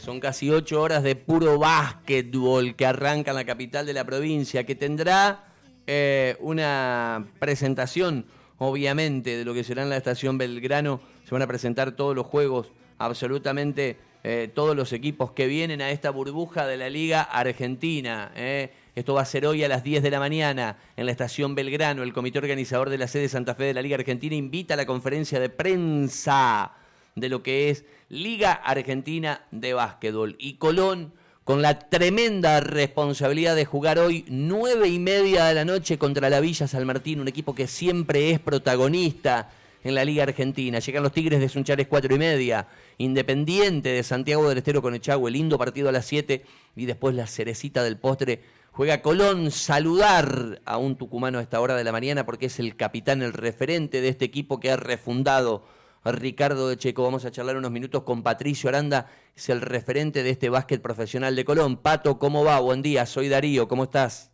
Son 0.00 0.18
casi 0.18 0.50
ocho 0.50 0.82
horas 0.82 1.04
de 1.04 1.14
puro 1.14 1.56
básquetbol 1.56 2.74
que 2.74 2.84
arranca 2.84 3.30
en 3.30 3.36
la 3.36 3.44
capital 3.44 3.86
de 3.86 3.92
la 3.92 4.02
provincia, 4.02 4.66
que 4.66 4.74
tendrá 4.74 5.44
eh, 5.86 6.36
una 6.40 7.28
presentación, 7.38 8.26
obviamente, 8.58 9.36
de 9.36 9.44
lo 9.44 9.54
que 9.54 9.62
será 9.62 9.84
en 9.84 9.90
la 9.90 9.96
estación 9.96 10.36
Belgrano. 10.36 11.00
Se 11.24 11.30
van 11.30 11.42
a 11.42 11.46
presentar 11.46 11.92
todos 11.92 12.16
los 12.16 12.26
juegos, 12.26 12.72
absolutamente 12.98 13.98
eh, 14.24 14.50
todos 14.52 14.74
los 14.74 14.92
equipos 14.92 15.30
que 15.30 15.46
vienen 15.46 15.80
a 15.80 15.92
esta 15.92 16.10
burbuja 16.10 16.66
de 16.66 16.76
la 16.76 16.90
Liga 16.90 17.22
Argentina. 17.22 18.32
Eh. 18.34 18.72
Esto 18.96 19.14
va 19.14 19.22
a 19.22 19.26
ser 19.26 19.46
hoy 19.46 19.62
a 19.62 19.68
las 19.68 19.84
10 19.84 20.02
de 20.02 20.10
la 20.10 20.18
mañana 20.18 20.76
en 20.96 21.06
la 21.06 21.12
estación 21.12 21.54
Belgrano. 21.54 22.02
El 22.02 22.12
comité 22.12 22.40
organizador 22.40 22.90
de 22.90 22.98
la 22.98 23.06
sede 23.06 23.28
Santa 23.28 23.54
Fe 23.54 23.62
de 23.66 23.74
la 23.74 23.82
Liga 23.82 23.94
Argentina 23.94 24.34
invita 24.34 24.74
a 24.74 24.76
la 24.76 24.86
conferencia 24.86 25.38
de 25.38 25.50
prensa 25.50 26.72
de 27.14 27.28
lo 27.28 27.42
que 27.42 27.70
es 27.70 27.84
Liga 28.10 28.54
Argentina 28.54 29.46
de 29.52 29.72
Básquetbol. 29.72 30.34
Y 30.40 30.54
Colón, 30.54 31.12
con 31.44 31.62
la 31.62 31.78
tremenda 31.78 32.58
responsabilidad 32.58 33.54
de 33.54 33.64
jugar 33.64 34.00
hoy 34.00 34.24
nueve 34.28 34.88
y 34.88 34.98
media 34.98 35.44
de 35.44 35.54
la 35.54 35.64
noche 35.64 35.96
contra 35.96 36.28
la 36.28 36.40
Villa 36.40 36.66
San 36.66 36.84
Martín, 36.86 37.20
un 37.20 37.28
equipo 37.28 37.54
que 37.54 37.68
siempre 37.68 38.32
es 38.32 38.40
protagonista 38.40 39.52
en 39.84 39.94
la 39.94 40.04
Liga 40.04 40.24
Argentina. 40.24 40.80
Llegan 40.80 41.04
los 41.04 41.12
Tigres 41.12 41.38
de 41.38 41.48
Sunchales 41.48 41.86
cuatro 41.86 42.12
y 42.12 42.18
media, 42.18 42.66
Independiente 42.98 43.90
de 43.90 44.02
Santiago 44.02 44.48
del 44.48 44.58
Estero 44.58 44.82
con 44.82 44.96
Echagüe, 44.96 45.30
lindo 45.30 45.56
partido 45.56 45.88
a 45.88 45.92
las 45.92 46.04
7 46.06 46.44
y 46.74 46.86
después 46.86 47.14
la 47.14 47.28
cerecita 47.28 47.84
del 47.84 47.96
postre. 47.96 48.42
Juega 48.72 49.02
Colón, 49.02 49.52
saludar 49.52 50.60
a 50.64 50.78
un 50.78 50.96
tucumano 50.96 51.38
a 51.38 51.42
esta 51.42 51.60
hora 51.60 51.76
de 51.76 51.84
la 51.84 51.92
mañana 51.92 52.26
porque 52.26 52.46
es 52.46 52.58
el 52.58 52.74
capitán, 52.74 53.22
el 53.22 53.32
referente 53.32 54.00
de 54.00 54.08
este 54.08 54.24
equipo 54.24 54.58
que 54.58 54.72
ha 54.72 54.76
refundado 54.76 55.62
Ricardo 56.04 56.68
de 56.68 56.76
Checo. 56.76 57.02
Vamos 57.02 57.24
a 57.24 57.30
charlar 57.30 57.56
unos 57.56 57.70
minutos 57.70 58.02
con 58.02 58.22
Patricio 58.22 58.68
Aranda, 58.68 59.06
es 59.36 59.48
el 59.48 59.60
referente 59.60 60.22
de 60.22 60.30
este 60.30 60.48
básquet 60.48 60.80
profesional 60.80 61.36
de 61.36 61.44
Colón. 61.44 61.76
Pato, 61.76 62.18
¿cómo 62.18 62.44
va? 62.44 62.58
Buen 62.60 62.82
día, 62.82 63.06
soy 63.06 63.28
Darío, 63.28 63.68
¿cómo 63.68 63.84
estás? 63.84 64.32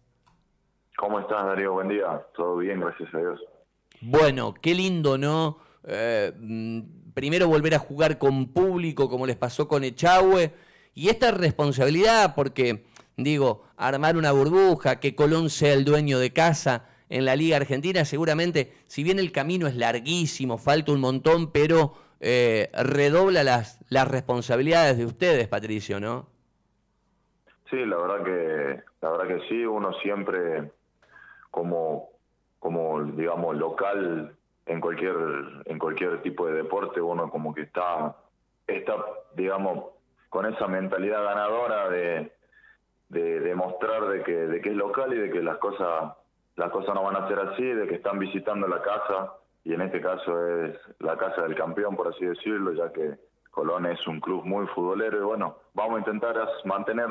¿Cómo 0.97 1.21
estás, 1.21 1.45
Darío? 1.45 1.73
Buen 1.73 1.89
día. 1.89 2.25
Todo 2.37 2.57
bien, 2.59 2.81
gracias 2.81 3.13
a 3.15 3.19
Dios. 3.19 3.41
Bueno, 4.01 4.55
qué 4.55 4.75
lindo, 4.75 5.19
¿no? 5.19 5.59
Eh, 5.85 6.33
mm, 6.39 7.13
primero 7.15 7.49
volver 7.49 7.75
a 7.75 7.79
jugar 7.79 8.19
con 8.19 8.53
público, 8.53 9.09
como 9.09 9.27
les 9.27 9.37
pasó 9.37 9.69
con 9.69 9.85
Echagüe, 9.85 10.55
y 10.95 11.09
esta 11.09 11.31
responsabilidad, 11.31 12.35
porque, 12.35 12.87
digo, 13.17 13.65
armar 13.77 14.17
una 14.17 14.33
burbuja, 14.33 15.01
que 15.01 15.15
Colón 15.15 15.51
sea 15.51 15.75
el 15.75 15.85
dueño 15.85 16.19
de 16.19 16.33
casa 16.33 16.87
en 17.09 17.25
la 17.25 17.37
Liga 17.37 17.57
Argentina, 17.57 18.05
seguramente, 18.05 18.73
si 18.87 19.03
bien 19.03 19.19
el 19.19 19.33
camino 19.33 19.67
es 19.67 19.77
larguísimo, 19.77 20.59
falta 20.59 20.93
un 20.93 21.01
montón, 21.01 21.53
pero 21.53 21.95
eh, 22.21 22.71
redobla 22.73 23.45
las, 23.45 23.85
las 23.89 24.09
responsabilidades 24.09 24.99
de 24.99 25.05
ustedes, 25.05 25.49
Patricio, 25.49 26.01
¿no? 26.01 26.27
Sí, 27.71 27.85
la 27.85 27.97
verdad 27.97 28.25
que, 28.25 28.83
la 29.01 29.11
verdad 29.11 29.27
que 29.29 29.49
sí, 29.49 29.65
uno 29.65 29.93
siempre 29.95 30.71
como, 31.51 32.11
como 32.59 33.03
digamos, 33.03 33.57
local 33.57 34.37
en 34.67 34.81
cualquier, 34.81 35.17
en 35.65 35.79
cualquier 35.79 36.23
tipo 36.23 36.47
de 36.47 36.55
deporte, 36.55 37.01
uno 37.01 37.31
como 37.31 37.55
que 37.55 37.63
está, 37.63 38.17
está, 38.67 38.97
digamos, 39.35 39.87
con 40.29 40.47
esa 40.47 40.67
mentalidad 40.67 41.23
ganadora 41.23 41.89
de, 41.89 42.33
de 43.09 43.41
demostrar 43.41 44.09
de 44.09 44.23
que, 44.23 44.33
de 44.33 44.61
que 44.61 44.71
es 44.71 44.77
local 44.77 45.13
y 45.13 45.19
de 45.19 45.31
que 45.31 45.43
las 45.43 45.59
cosas 45.59 46.15
las 46.57 46.71
cosas 46.71 46.95
no 46.95 47.03
van 47.03 47.17
a 47.17 47.29
ser 47.29 47.39
así, 47.39 47.63
de 47.63 47.87
que 47.87 47.97
están 47.97 48.19
visitando 48.19 48.67
la 48.67 48.83
casa, 48.83 49.35
y 49.65 49.75
en 49.75 49.83
este 49.83 50.01
caso 50.01 50.65
es 50.65 50.77
la 51.01 51.17
casa 51.17 51.43
del 51.43 51.55
campeón, 51.55 51.97
por 51.97 52.09
así 52.09 52.25
decirlo, 52.25 52.73
ya 52.73 52.93
que 52.93 53.17
Colón 53.51 53.87
es 53.87 54.07
un 54.07 54.21
club 54.21 54.45
muy 54.45 54.67
futbolero, 54.69 55.19
y 55.19 55.25
bueno, 55.25 55.57
vamos 55.75 55.97
a 55.97 55.99
intentar 56.01 56.37
mantener 56.65 57.09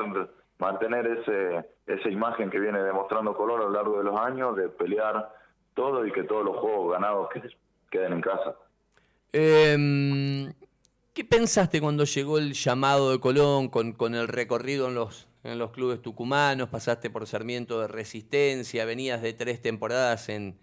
mantener 0.58 1.06
ese 1.06 1.68
esa 1.86 2.08
imagen 2.08 2.50
que 2.50 2.58
viene 2.58 2.82
demostrando 2.82 3.36
Colón 3.36 3.60
a 3.60 3.64
lo 3.64 3.70
largo 3.70 3.98
de 3.98 4.04
los 4.04 4.18
años, 4.18 4.56
de 4.56 4.68
pelear 4.68 5.32
todo 5.74 6.04
y 6.06 6.12
que 6.12 6.24
todos 6.24 6.44
los 6.44 6.56
juegos 6.56 6.92
ganados 6.92 7.28
queden 7.90 8.14
en 8.14 8.20
casa. 8.20 8.56
Em, 9.32 10.52
¿Qué 11.14 11.24
pensaste 11.24 11.80
cuando 11.80 12.04
llegó 12.04 12.38
el 12.38 12.54
llamado 12.54 13.12
de 13.12 13.20
Colón 13.20 13.68
con, 13.68 13.92
con 13.92 14.14
el 14.14 14.28
recorrido 14.28 14.88
en 14.88 14.94
los 14.94 15.28
en 15.46 15.58
los 15.58 15.70
clubes 15.70 16.02
tucumanos, 16.02 16.68
pasaste 16.68 17.08
por 17.08 17.26
Sarmiento 17.26 17.80
de 17.80 17.88
Resistencia, 17.88 18.84
venías 18.84 19.22
de 19.22 19.32
tres 19.32 19.62
temporadas 19.62 20.28
en, 20.28 20.58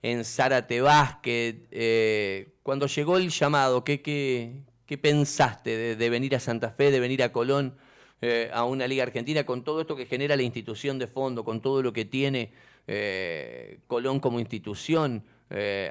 en 0.00 0.24
Zárate 0.24 0.80
Básquet. 0.80 1.66
Eh, 1.70 2.54
cuando 2.62 2.86
llegó 2.86 3.16
el 3.16 3.30
llamado, 3.30 3.82
¿qué, 3.82 4.00
qué, 4.00 4.62
qué 4.86 4.96
pensaste 4.96 5.96
de, 5.96 6.10
venir 6.10 6.36
a 6.36 6.40
Santa 6.40 6.70
Fe, 6.70 6.90
de 6.90 7.00
venir 7.00 7.22
a 7.22 7.32
Colón, 7.32 7.76
eh, 8.20 8.48
a 8.52 8.64
una 8.64 8.86
Liga 8.86 9.02
Argentina, 9.02 9.44
con 9.44 9.64
todo 9.64 9.80
esto 9.80 9.96
que 9.96 10.06
genera 10.06 10.36
la 10.36 10.42
institución 10.42 10.98
de 10.98 11.08
fondo, 11.08 11.44
con 11.44 11.60
todo 11.60 11.82
lo 11.82 11.92
que 11.92 12.04
tiene 12.04 12.52
eh, 12.86 13.80
Colón 13.88 14.20
como 14.20 14.38
institución 14.38 15.24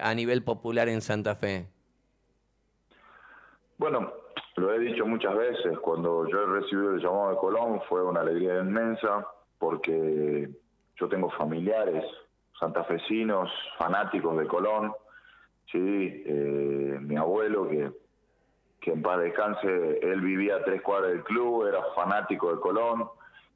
a 0.02 0.16
nivel 0.16 0.44
popular 0.44 0.90
en 0.90 1.02
Santa 1.02 1.36
Fe? 1.36 1.68
Bueno, 3.78 4.12
lo 4.56 4.74
he 4.74 4.80
dicho 4.80 5.06
muchas 5.06 5.36
veces, 5.36 5.80
cuando 5.80 6.28
yo 6.28 6.42
he 6.42 6.46
recibido 6.46 6.94
el 6.94 7.02
llamado 7.02 7.30
de 7.32 7.38
Colón 7.38 7.82
fue 7.88 8.04
una 8.04 8.22
alegría 8.22 8.60
inmensa 8.60 9.26
porque 9.58 10.50
yo 10.98 11.08
tengo 11.08 11.30
familiares 11.32 12.04
santafesinos, 12.60 13.52
fanáticos 13.78 14.38
de 14.38 14.48
Colón, 14.48 14.94
sí, 15.72 16.24
eh, 16.26 16.98
mi 17.02 17.16
abuelo 17.16 17.68
que, 17.68 17.92
que 18.80 18.92
en 18.92 19.02
paz 19.02 19.20
descanse, 19.20 20.00
él 20.02 20.22
vivía 20.22 20.64
tres 20.64 20.82
cuadras 20.82 21.12
del 21.12 21.24
club, 21.24 21.66
era 21.66 21.82
fanático 21.96 22.54
de 22.54 22.60
Colón, 22.60 23.10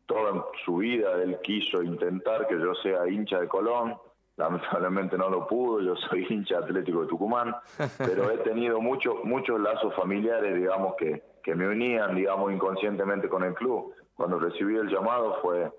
toda 0.06 0.46
su 0.64 0.78
vida 0.78 1.22
él 1.22 1.38
quiso 1.44 1.84
intentar 1.84 2.48
que 2.48 2.60
yo 2.60 2.74
sea 2.76 3.08
hincha 3.08 3.42
de 3.42 3.48
Colón, 3.48 3.96
lamentablemente 4.38 5.18
no 5.18 5.29
lo 5.29 5.47
pudo, 5.47 5.81
yo 5.81 5.96
soy 5.96 6.25
hincha 6.29 6.59
atlético 6.59 7.01
de 7.01 7.07
Tucumán, 7.07 7.56
pero 7.97 8.29
he 8.31 8.38
tenido 8.40 8.81
muchos 8.81 9.23
muchos 9.23 9.59
lazos 9.59 9.94
familiares, 9.96 10.56
digamos, 10.56 10.96
que, 10.96 11.23
que 11.44 11.56
me 11.56 11.68
unían, 11.68 12.16
digamos, 12.16 12.51
inconscientemente 12.51 13.29
con 13.29 13.44
el 13.44 13.53
club. 13.53 13.94
Cuando 14.16 14.40
recibí 14.40 14.75
el 14.75 14.88
llamado 14.88 15.40
fue, 15.41 15.72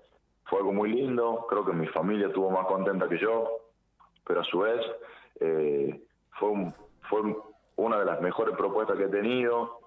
fue 0.45 0.59
algo 0.59 0.73
muy 0.73 0.91
lindo, 0.91 1.45
creo 1.49 1.65
que 1.65 1.73
mi 1.73 1.87
familia 1.87 2.27
estuvo 2.27 2.49
más 2.49 2.65
contenta 2.67 3.07
que 3.07 3.17
yo, 3.17 3.47
pero 4.25 4.41
a 4.41 4.43
su 4.43 4.59
vez 4.59 4.81
eh, 5.39 6.01
fue, 6.31 6.73
fue 7.09 7.35
una 7.77 7.99
de 7.99 8.05
las 8.05 8.21
mejores 8.21 8.55
propuestas 8.55 8.97
que 8.97 9.05
he 9.05 9.09
tenido 9.09 9.79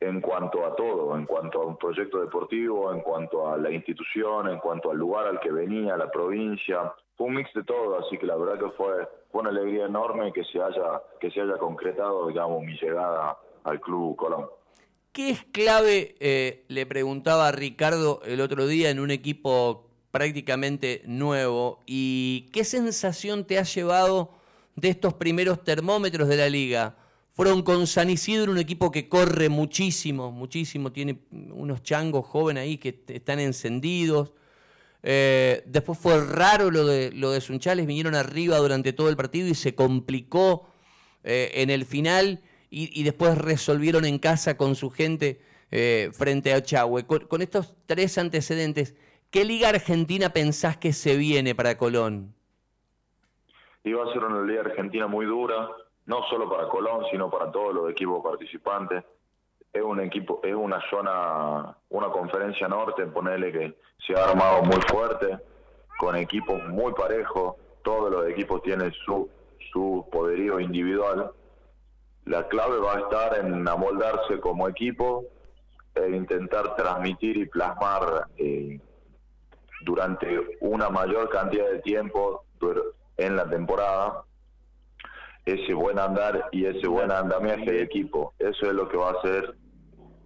en 0.00 0.20
cuanto 0.20 0.66
a 0.66 0.74
todo, 0.74 1.16
en 1.16 1.26
cuanto 1.26 1.62
a 1.62 1.66
un 1.66 1.76
proyecto 1.76 2.20
deportivo, 2.20 2.92
en 2.92 3.00
cuanto 3.00 3.48
a 3.48 3.56
la 3.56 3.70
institución, 3.70 4.48
en 4.48 4.58
cuanto 4.58 4.90
al 4.90 4.96
lugar 4.96 5.26
al 5.26 5.38
que 5.38 5.52
venía, 5.52 5.96
la 5.96 6.10
provincia, 6.10 6.92
un 7.24 7.34
mix 7.34 7.52
de 7.54 7.64
todo, 7.64 7.98
así 7.98 8.18
que 8.18 8.26
la 8.26 8.36
verdad 8.36 8.58
que 8.58 8.70
fue, 8.76 9.08
una 9.32 9.50
alegría 9.50 9.86
enorme 9.86 10.32
que 10.32 10.44
se 10.44 10.60
haya, 10.60 11.02
que 11.20 11.30
se 11.30 11.40
haya 11.40 11.56
concretado, 11.56 12.28
digamos, 12.28 12.62
mi 12.62 12.74
llegada 12.78 13.38
al 13.64 13.80
Club 13.80 14.16
Colón. 14.16 14.46
¿Qué 15.12 15.30
es 15.30 15.44
clave, 15.52 16.14
eh, 16.20 16.64
le 16.68 16.86
preguntaba 16.86 17.48
a 17.48 17.52
Ricardo 17.52 18.20
el 18.24 18.40
otro 18.40 18.66
día, 18.66 18.90
en 18.90 19.00
un 19.00 19.10
equipo 19.10 19.88
prácticamente 20.10 21.02
nuevo, 21.06 21.80
y 21.86 22.50
qué 22.52 22.64
sensación 22.64 23.44
te 23.44 23.58
ha 23.58 23.62
llevado 23.62 24.30
de 24.76 24.88
estos 24.88 25.14
primeros 25.14 25.64
termómetros 25.64 26.28
de 26.28 26.36
la 26.36 26.48
liga? 26.48 26.96
Fueron 27.30 27.62
con 27.62 27.86
San 27.86 28.10
Isidro, 28.10 28.52
un 28.52 28.58
equipo 28.58 28.90
que 28.90 29.08
corre 29.08 29.48
muchísimo, 29.48 30.30
muchísimo, 30.30 30.92
tiene 30.92 31.18
unos 31.30 31.82
changos 31.82 32.26
jóvenes 32.26 32.64
ahí 32.64 32.76
que 32.76 33.02
están 33.08 33.40
encendidos. 33.40 34.32
Eh, 35.02 35.62
después 35.66 35.98
fue 35.98 36.24
raro 36.24 36.70
lo 36.70 36.86
de, 36.86 37.40
Sunchales, 37.40 37.86
vinieron 37.86 38.14
arriba 38.14 38.58
durante 38.58 38.92
todo 38.92 39.08
el 39.08 39.16
partido 39.16 39.48
y 39.48 39.54
se 39.54 39.74
complicó 39.74 40.68
eh, 41.24 41.50
en 41.54 41.70
el 41.70 41.84
final 41.84 42.40
y, 42.70 43.02
después 43.02 43.36
resolvieron 43.36 44.06
en 44.06 44.18
casa 44.18 44.56
con 44.56 44.76
su 44.76 44.88
gente 44.88 45.42
eh, 45.70 46.10
frente 46.14 46.54
a 46.54 46.62
Chahue. 46.62 47.06
Con, 47.06 47.42
estos 47.42 47.74
tres 47.84 48.16
antecedentes, 48.16 48.96
¿qué 49.30 49.44
liga 49.44 49.68
argentina 49.68 50.30
pensás 50.30 50.78
que 50.78 50.94
se 50.94 51.16
viene 51.16 51.54
para 51.54 51.76
Colón? 51.76 52.34
Iba 53.84 54.08
a 54.08 54.12
ser 54.14 54.24
una 54.24 54.42
liga 54.42 54.62
argentina 54.62 55.06
muy 55.06 55.26
dura, 55.26 55.68
no 56.06 56.22
solo 56.30 56.48
para 56.48 56.68
Colón, 56.68 57.04
sino 57.10 57.28
para 57.28 57.52
todos 57.52 57.74
los 57.74 57.90
equipos 57.90 58.22
participantes 58.22 59.04
es 59.72 59.82
un 59.82 60.00
equipo, 60.00 60.40
es 60.42 60.54
una 60.54 60.80
zona, 60.90 61.76
una 61.88 62.08
conferencia 62.08 62.68
norte, 62.68 63.06
ponerle 63.06 63.52
que 63.52 63.74
se 64.06 64.14
ha 64.14 64.24
armado 64.24 64.62
muy 64.64 64.80
fuerte, 64.88 65.38
con 65.98 66.16
equipos 66.16 66.62
muy 66.68 66.92
parejos, 66.92 67.56
todos 67.82 68.10
los 68.10 68.28
equipos 68.28 68.62
tienen 68.62 68.92
su, 69.04 69.30
su 69.72 70.06
poderío 70.12 70.60
individual. 70.60 71.32
La 72.26 72.46
clave 72.48 72.78
va 72.78 72.96
a 72.96 73.00
estar 73.00 73.38
en 73.38 73.66
amoldarse 73.66 74.38
como 74.40 74.68
equipo 74.68 75.24
e 75.94 76.10
intentar 76.10 76.76
transmitir 76.76 77.38
y 77.38 77.46
plasmar 77.46 78.26
eh, 78.36 78.78
durante 79.84 80.58
una 80.60 80.90
mayor 80.90 81.28
cantidad 81.30 81.70
de 81.70 81.80
tiempo 81.80 82.44
en 83.16 83.36
la 83.36 83.48
temporada 83.48 84.24
ese 85.44 85.74
buen 85.74 85.98
andar 85.98 86.48
y 86.52 86.66
ese 86.66 86.86
buen 86.86 87.10
andamiaje 87.10 87.72
de 87.72 87.82
equipo. 87.82 88.34
Eso 88.38 88.66
es 88.66 88.72
lo 88.72 88.88
que 88.88 88.96
va 88.96 89.10
a 89.10 89.12
hacer 89.14 89.56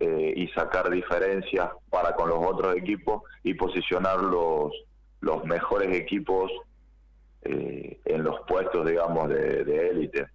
eh, 0.01 0.35
y 0.37 0.49
sacar 0.49 0.91
diferencias 0.91 1.71
para 1.91 2.15
con 2.15 2.29
los 2.29 2.39
otros 2.45 2.77
equipos 2.77 3.23
y 3.43 3.55
posicionar 3.55 4.21
los, 4.21 4.73
los 5.21 5.45
mejores 5.45 5.95
equipos 5.97 6.51
eh, 7.43 7.99
en 8.05 8.23
los 8.23 8.41
puestos, 8.47 8.87
digamos, 8.87 9.29
de 9.29 9.91
élite. 9.91 10.27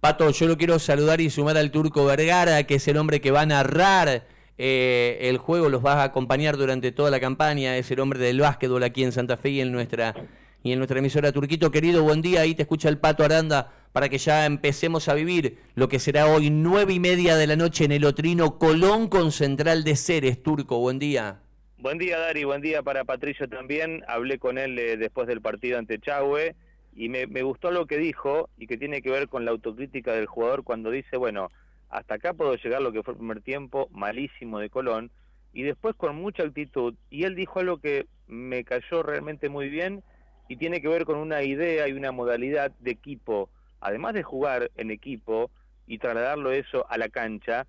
Pato, 0.00 0.30
yo 0.30 0.48
lo 0.48 0.56
quiero 0.56 0.78
saludar 0.78 1.20
y 1.20 1.28
sumar 1.28 1.58
al 1.58 1.70
Turco 1.70 2.06
Vergara, 2.06 2.62
que 2.64 2.76
es 2.76 2.88
el 2.88 2.96
hombre 2.96 3.20
que 3.20 3.30
va 3.30 3.42
a 3.42 3.46
narrar 3.46 4.24
eh, 4.56 5.28
el 5.28 5.36
juego, 5.36 5.68
los 5.68 5.84
va 5.84 6.00
a 6.00 6.04
acompañar 6.04 6.56
durante 6.56 6.90
toda 6.90 7.10
la 7.10 7.20
campaña, 7.20 7.76
es 7.76 7.90
el 7.90 8.00
hombre 8.00 8.18
del 8.18 8.40
básquetbol 8.40 8.82
aquí 8.82 9.04
en 9.04 9.12
Santa 9.12 9.36
Fe 9.36 9.50
y 9.50 9.60
en 9.60 9.72
nuestra, 9.72 10.14
y 10.62 10.72
en 10.72 10.78
nuestra 10.78 10.98
emisora 10.98 11.32
Turquito. 11.32 11.70
Querido, 11.70 12.02
buen 12.02 12.22
día, 12.22 12.42
ahí 12.42 12.54
te 12.54 12.62
escucha 12.62 12.88
el 12.88 12.98
Pato 12.98 13.24
Aranda 13.24 13.72
para 13.92 14.08
que 14.08 14.18
ya 14.18 14.46
empecemos 14.46 15.08
a 15.08 15.14
vivir 15.14 15.58
lo 15.74 15.88
que 15.88 15.98
será 15.98 16.26
hoy 16.26 16.50
nueve 16.50 16.92
y 16.92 17.00
media 17.00 17.36
de 17.36 17.46
la 17.46 17.56
noche 17.56 17.84
en 17.84 17.92
el 17.92 18.04
Otrino 18.04 18.58
Colón 18.58 19.08
con 19.08 19.32
Central 19.32 19.84
de 19.84 19.96
Ceres, 19.96 20.42
Turco, 20.42 20.78
buen 20.78 20.98
día. 20.98 21.40
Buen 21.78 21.98
día, 21.98 22.18
Dari, 22.18 22.44
buen 22.44 22.60
día 22.60 22.82
para 22.82 23.04
Patricio 23.04 23.48
también. 23.48 24.04
Hablé 24.06 24.38
con 24.38 24.58
él 24.58 24.78
eh, 24.78 24.96
después 24.96 25.26
del 25.26 25.40
partido 25.40 25.78
ante 25.78 25.98
Chahue 25.98 26.54
y 26.94 27.08
me, 27.08 27.24
gustó 27.42 27.70
lo 27.70 27.86
que 27.86 27.96
dijo 27.96 28.50
y 28.58 28.66
que 28.66 28.76
tiene 28.76 29.00
que 29.00 29.10
ver 29.10 29.28
con 29.28 29.44
la 29.44 29.52
autocrítica 29.52 30.12
del 30.12 30.26
jugador 30.26 30.62
cuando 30.62 30.90
dice, 30.90 31.16
bueno, 31.16 31.48
hasta 31.88 32.14
acá 32.14 32.34
puedo 32.34 32.54
llegar 32.56 32.82
lo 32.82 32.92
que 32.92 33.02
fue 33.02 33.14
el 33.14 33.18
primer 33.18 33.40
tiempo, 33.40 33.88
malísimo 33.92 34.58
de 34.58 34.68
Colón, 34.68 35.10
y 35.52 35.62
después 35.62 35.96
con 35.96 36.16
mucha 36.16 36.42
actitud. 36.42 36.94
Y 37.08 37.24
él 37.24 37.34
dijo 37.34 37.60
algo 37.60 37.78
que 37.78 38.06
me 38.26 38.62
cayó 38.64 39.02
realmente 39.02 39.48
muy 39.48 39.68
bien 39.68 40.02
y 40.50 40.56
tiene 40.56 40.82
que 40.82 40.88
ver 40.88 41.04
con 41.04 41.16
una 41.16 41.44
idea 41.44 41.86
y 41.86 41.92
una 41.92 42.10
modalidad 42.10 42.72
de 42.80 42.90
equipo, 42.90 43.48
además 43.80 44.14
de 44.14 44.24
jugar 44.24 44.72
en 44.74 44.90
equipo 44.90 45.48
y 45.86 45.98
trasladarlo 45.98 46.50
eso 46.50 46.84
a 46.90 46.98
la 46.98 47.08
cancha, 47.08 47.68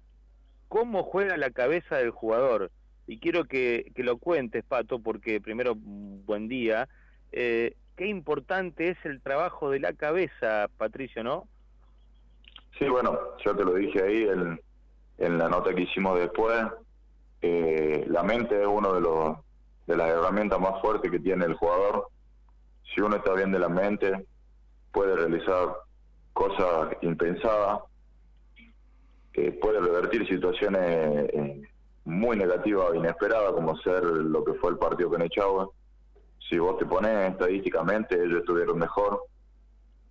cómo 0.67 1.03
juega 1.03 1.37
la 1.37 1.51
cabeza 1.51 1.97
del 1.97 2.09
jugador. 2.09 2.71
Y 3.05 3.19
quiero 3.19 3.45
que, 3.45 3.91
lo 3.97 4.17
cuentes, 4.17 4.63
Pato, 4.63 4.97
porque 4.97 5.39
primero, 5.39 5.75
buen 5.77 6.47
día. 6.47 6.89
Eh, 7.31 7.75
qué 7.95 8.07
importante 8.07 8.89
es 8.89 8.97
el 9.03 9.21
trabajo 9.21 9.69
de 9.69 9.79
la 9.79 9.93
cabeza, 9.93 10.67
Patricio, 10.77 11.23
¿no? 11.23 11.47
Sí, 12.79 12.89
bueno, 12.89 13.15
yo 13.45 13.55
te 13.55 13.63
lo 13.63 13.75
dije 13.75 14.03
ahí 14.03 14.27
en, 15.19 15.37
la 15.37 15.49
nota 15.49 15.71
que 15.75 15.83
hicimos 15.83 16.17
después. 16.17 16.65
Eh, 17.43 18.05
la 18.07 18.23
mente 18.23 18.59
es 18.59 18.67
uno 18.67 18.91
de 18.95 19.35
de 19.85 19.97
las 19.97 20.09
herramientas 20.09 20.59
más 20.59 20.81
fuertes 20.81 21.11
que 21.11 21.19
tiene 21.19 21.45
el 21.45 21.53
jugador. 21.53 22.07
Si 22.93 23.01
uno 23.01 23.17
está 23.17 23.33
bien 23.33 23.51
de 23.51 23.59
la 23.59 23.69
mente, 23.69 24.25
puede 24.91 25.15
realizar 25.15 25.75
cosas 26.33 26.95
impensadas, 27.01 27.81
que 29.33 29.51
puede 29.53 29.79
revertir 29.79 30.27
situaciones 30.27 31.29
eh, 31.33 31.61
muy 32.05 32.35
negativas 32.35 32.89
o 32.89 32.95
inesperadas, 32.95 33.53
como 33.53 33.77
ser 33.77 34.03
lo 34.03 34.43
que 34.43 34.53
fue 34.55 34.71
el 34.71 34.77
partido 34.77 35.09
con 35.09 35.21
Echagua 35.21 35.69
si 36.51 36.59
vos 36.59 36.77
te 36.77 36.85
pones 36.85 37.31
estadísticamente, 37.31 38.21
ellos 38.21 38.39
estuvieron 38.39 38.77
mejor, 38.77 39.23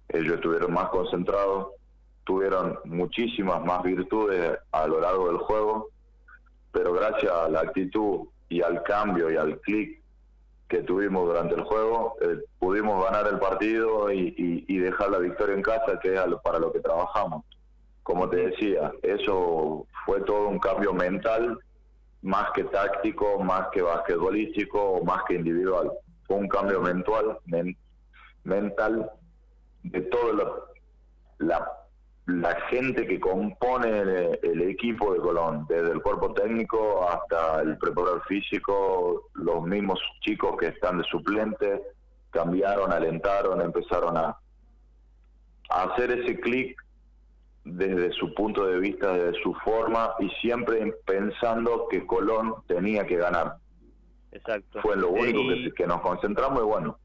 ellos 0.08 0.36
estuvieron 0.36 0.72
más 0.72 0.88
concentrados, 0.88 1.68
tuvieron 2.24 2.78
muchísimas 2.84 3.62
más 3.62 3.82
virtudes 3.82 4.58
a 4.72 4.86
lo 4.86 5.00
largo 5.00 5.28
del 5.28 5.36
juego, 5.36 5.90
pero 6.72 6.94
gracias 6.94 7.30
a 7.30 7.48
la 7.50 7.60
actitud 7.60 8.28
y 8.48 8.62
al 8.62 8.82
cambio 8.84 9.30
y 9.30 9.36
al 9.36 9.60
clic 9.60 9.99
que 10.70 10.82
tuvimos 10.84 11.26
durante 11.26 11.54
el 11.54 11.64
juego, 11.64 12.16
eh, 12.22 12.38
pudimos 12.58 13.04
ganar 13.04 13.26
el 13.26 13.38
partido 13.38 14.10
y, 14.10 14.78
dejar 14.78 15.10
la 15.10 15.18
victoria 15.18 15.54
en 15.54 15.62
casa, 15.62 16.00
que 16.00 16.14
es 16.14 16.20
para 16.42 16.58
lo 16.58 16.72
que 16.72 16.80
trabajamos. 16.80 17.44
Como 18.02 18.30
te 18.30 18.48
decía, 18.48 18.90
eso 19.02 19.86
fue 20.06 20.22
todo 20.22 20.48
un 20.48 20.58
cambio 20.58 20.94
mental, 20.94 21.58
más 22.22 22.50
que 22.52 22.64
táctico, 22.64 23.38
más 23.40 23.68
que 23.72 23.82
basquetbolístico, 23.82 25.02
más 25.04 25.22
que 25.28 25.34
individual 25.34 25.90
un 26.36 26.48
cambio 26.48 26.80
mental, 26.80 27.38
mental 28.44 29.10
de 29.82 30.00
toda 30.02 30.32
la, 30.32 31.46
la, 31.46 31.79
gente 32.68 33.06
que 33.06 33.18
compone 33.20 34.00
el, 34.42 34.62
equipo 34.62 35.12
de 35.12 35.20
Colón, 35.20 35.66
desde 35.68 35.92
el 35.92 36.02
cuerpo 36.02 36.32
técnico 36.32 37.08
hasta 37.08 37.62
el 37.62 37.78
preparador 37.78 38.22
físico, 38.26 39.30
los 39.34 39.62
mismos 39.62 40.00
chicos 40.20 40.56
que 40.58 40.68
están 40.68 40.98
de 40.98 41.04
suplente, 41.04 41.82
cambiaron, 42.30 42.92
alentaron, 42.92 43.60
empezaron 43.60 44.16
a, 44.16 44.36
a 45.70 45.82
hacer 45.84 46.12
ese 46.12 46.38
clic 46.40 46.80
desde 47.64 48.12
su 48.12 48.34
punto 48.34 48.66
de 48.66 48.78
vista, 48.78 49.12
desde 49.12 49.40
su 49.42 49.54
forma 49.64 50.14
y 50.20 50.28
siempre 50.40 50.94
pensando 51.04 51.88
que 51.90 52.06
Colón 52.06 52.54
tenía 52.66 53.06
que 53.06 53.16
ganar 53.16 53.56
Exacto. 54.32 54.80
Fue 54.80 54.96
lo 54.96 55.10
único 55.10 55.40
que, 55.74 55.86
nos 55.86 56.00
concentramos 56.00 56.60
y 56.60 56.64
bueno. 56.64 56.98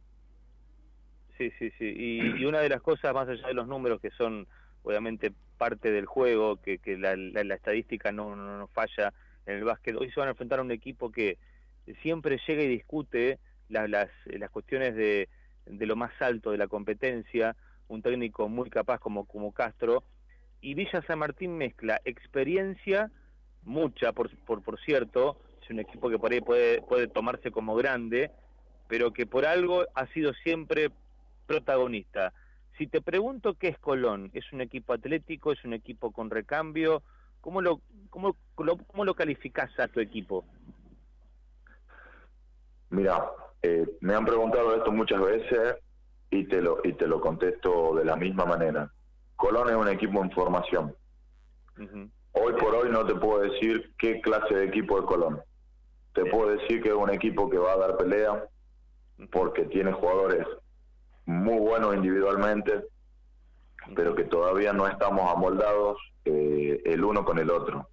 Sí, 1.38 1.51
sí, 1.60 1.71
sí. 1.78 1.94
Y, 1.95 2.45
una 2.45 2.60
de 2.60 2.69
las 2.69 2.81
cosas, 2.81 3.13
más 3.13 3.28
allá 3.28 3.48
de 3.48 3.54
los 3.54 3.68
números 3.68 4.00
que 4.00 4.12
son 4.12 4.48
obviamente 4.86 5.34
parte 5.58 5.92
del 5.92 6.06
juego, 6.06 6.62
que, 6.62 6.78
que 6.78 6.98
la, 6.98 7.16
la, 7.16 7.56
estadística 7.56 8.12
no, 8.12 8.36
no, 8.36 8.68
falla 8.68 9.14
en 9.46 9.58
el 9.58 9.64
básquet, 9.64 9.96
hoy 9.96 10.12
se 10.12 10.20
van 10.20 10.28
a 10.28 10.32
enfrentar 10.32 10.60
a 10.60 10.62
un 10.62 10.72
equipo 10.72 11.12
que 11.12 11.38
siempre 12.02 12.40
llega 12.48 12.64
y 12.64 12.68
discute 12.68 13.40
las, 13.70 13.90
las, 13.90 14.10
las 14.26 14.50
cuestiones 14.50 14.96
de, 14.96 15.30
de 15.66 15.86
lo 15.86 15.96
más 15.96 16.12
alto 16.22 16.52
de 16.52 16.58
la 16.58 16.68
competencia, 16.68 17.56
un 17.88 18.02
técnico 18.02 18.48
muy 18.48 18.70
capaz 18.70 19.00
como, 19.00 19.26
como 19.26 19.52
Castro, 19.54 20.04
y 20.62 20.74
Villa 20.74 21.02
San 21.08 21.20
Martín 21.20 21.58
mezcla 21.58 22.02
experiencia, 22.06 23.12
mucha 23.64 24.14
por, 24.14 24.36
por, 24.46 24.64
por 24.64 24.80
cierto, 24.80 25.40
es 25.64 25.70
un 25.70 25.80
equipo 25.80 26.10
que 26.10 26.20
por 26.20 26.31
ahí 26.31 26.42
puede, 26.42 26.81
puede 26.81 27.08
tomarse 27.08 27.52
como 27.52 27.76
grande, 27.76 28.31
pero 28.88 29.12
que 29.12 29.26
por 29.26 29.46
algo 29.46 29.86
ha 29.96 30.08
sido 30.08 30.34
siempre 30.34 30.92
protagonista. 31.48 32.34
Si 32.77 32.88
te 32.88 33.01
pregunto 33.01 33.54
qué 33.54 33.69
es 33.69 33.80
Colón, 33.80 34.31
¿es 34.33 34.51
un 34.51 34.62
equipo 34.62 34.94
atlético, 34.94 35.51
es 35.51 35.63
un 35.63 35.74
equipo 35.74 36.12
con 36.12 36.30
recambio? 36.30 37.04
¿Cómo 37.39 37.62
lo, 37.62 37.80
cómo, 38.10 38.36
cómo 38.56 39.06
lo 39.06 39.13
calificás 39.13 39.80
a 39.80 39.88
tu 39.88 40.00
equipo? 40.00 40.44
Mira, 42.89 43.31
eh, 43.62 43.88
me 44.01 44.13
han 44.13 44.25
preguntado 44.25 44.75
esto 44.75 44.92
muchas 44.92 45.22
veces 45.22 45.75
y 46.30 46.45
te 46.45 46.62
lo 46.62 46.80
y 46.83 46.94
te 46.94 47.07
lo 47.07 47.22
contesto 47.22 47.95
de 47.95 48.06
la 48.06 48.16
misma 48.16 48.45
manera. 48.45 48.92
Colón 49.36 49.69
es 49.69 49.75
un 49.75 49.88
equipo 49.88 50.21
en 50.21 50.31
formación. 50.31 50.95
Hoy 52.31 52.54
por 52.60 52.75
hoy 52.75 52.89
no 52.89 53.06
te 53.06 53.16
puedo 53.16 53.39
decir 53.39 53.94
qué 53.98 54.21
clase 54.21 54.54
de 54.54 54.66
equipo 54.66 55.00
es 55.00 55.06
Colón. 55.06 55.42
Te 56.13 56.25
puedo 56.25 56.50
decir 56.50 56.81
que 56.81 56.90
es 56.90 56.95
un 56.95 57.09
equipo 57.09 57.50
que 57.50 57.57
va 57.57 57.73
a 57.73 57.78
dar 57.78 57.97
pelea 57.97 58.45
porque 59.31 59.66
tiene 59.66 59.92
jugadores 59.94 60.45
muy 61.26 61.60
buenos 61.60 61.96
individualmente, 61.96 62.86
pero 63.96 64.16
que 64.16 64.24
todavía 64.24 64.74
no 64.74 64.88
estamos 64.88 65.32
amoldados 65.32 65.98
eh, 66.26 66.82
el 66.86 67.04
uno 67.04 67.24
con 67.26 67.40
el 67.40 67.50
otro. 67.50 67.88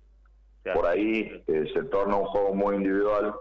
Por 0.75 0.87
ahí 0.87 1.43
eh, 1.47 1.71
se 1.75 1.83
torna 1.85 2.17
un 2.17 2.27
juego 2.27 2.55
muy 2.55 2.77
individual 2.77 3.35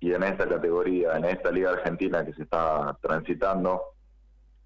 y 0.00 0.12
en 0.12 0.22
esta 0.22 0.48
categoría, 0.48 1.16
en 1.16 1.24
esta 1.24 1.50
liga 1.50 1.70
argentina 1.70 2.24
que 2.24 2.32
se 2.34 2.42
está 2.42 2.96
transitando, 3.00 3.82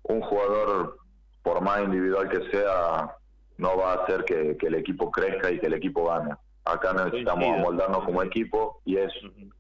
un 0.05 0.21
jugador, 0.21 0.99
por 1.43 1.61
más 1.61 1.83
individual 1.83 2.29
que 2.29 2.51
sea, 2.51 3.15
no 3.59 3.77
va 3.77 3.93
a 3.93 4.05
hacer 4.05 4.25
que 4.25 4.57
el 4.61 4.75
equipo 4.75 5.11
crezca 5.11 5.51
y 5.51 5.59
que 5.59 5.67
el 5.67 5.75
equipo 5.75 6.07
gane. 6.07 6.35
Acá 6.65 6.93
necesitamos 6.93 7.59
amoldarnos 7.59 8.05
como 8.05 8.23
equipo 8.23 8.81
y 8.85 8.97
es 8.97 9.13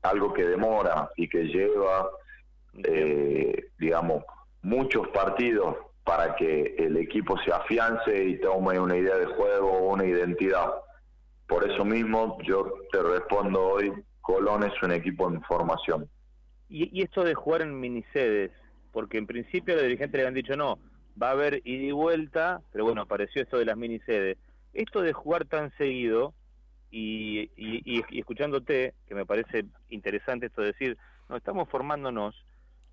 algo 0.02 0.32
que 0.32 0.44
demora 0.44 1.10
y 1.16 1.28
que 1.28 1.44
lleva, 1.44 2.08
eh, 2.84 3.70
digamos, 3.78 4.22
muchos 4.62 5.08
partidos 5.08 5.76
para 6.04 6.34
que 6.34 6.74
el 6.78 6.96
equipo 6.96 7.36
se 7.38 7.52
afiance 7.52 8.24
y 8.24 8.40
tome 8.40 8.78
una 8.78 8.96
idea 8.96 9.16
de 9.16 9.26
juego, 9.26 9.90
una 9.90 10.04
identidad. 10.04 10.72
Por 11.46 11.68
eso 11.68 11.84
mismo 11.84 12.38
yo 12.42 12.72
te 12.90 13.02
respondo 13.02 13.60
hoy, 13.60 13.92
Colón 14.20 14.64
es 14.64 14.72
un 14.82 14.92
equipo 14.92 15.28
en 15.28 15.42
formación. 15.42 16.08
Y, 16.68 17.02
esto 17.02 17.22
de 17.22 17.34
jugar 17.34 17.62
en 17.62 17.78
minisedes, 17.78 18.50
porque 18.92 19.18
en 19.18 19.26
principio 19.26 19.74
los 19.74 19.82
dirigentes 19.82 20.20
le 20.20 20.26
han 20.26 20.34
dicho 20.34 20.56
no, 20.56 20.78
va 21.20 21.28
a 21.28 21.32
haber 21.32 21.60
ida 21.64 21.84
y 21.84 21.92
vuelta, 21.92 22.62
pero 22.72 22.84
bueno, 22.84 23.02
apareció 23.02 23.42
esto 23.42 23.58
de 23.58 23.66
las 23.66 23.76
minisedes. 23.76 24.38
Esto 24.72 25.02
de 25.02 25.12
jugar 25.12 25.44
tan 25.44 25.70
seguido, 25.76 26.32
y, 26.90 27.50
y, 27.56 28.18
escuchándote, 28.18 28.94
que 29.06 29.14
me 29.14 29.26
parece 29.26 29.64
interesante 29.90 30.46
esto 30.46 30.62
de 30.62 30.68
decir, 30.68 30.98
no 31.28 31.36
estamos 31.36 31.68
formándonos, 31.68 32.34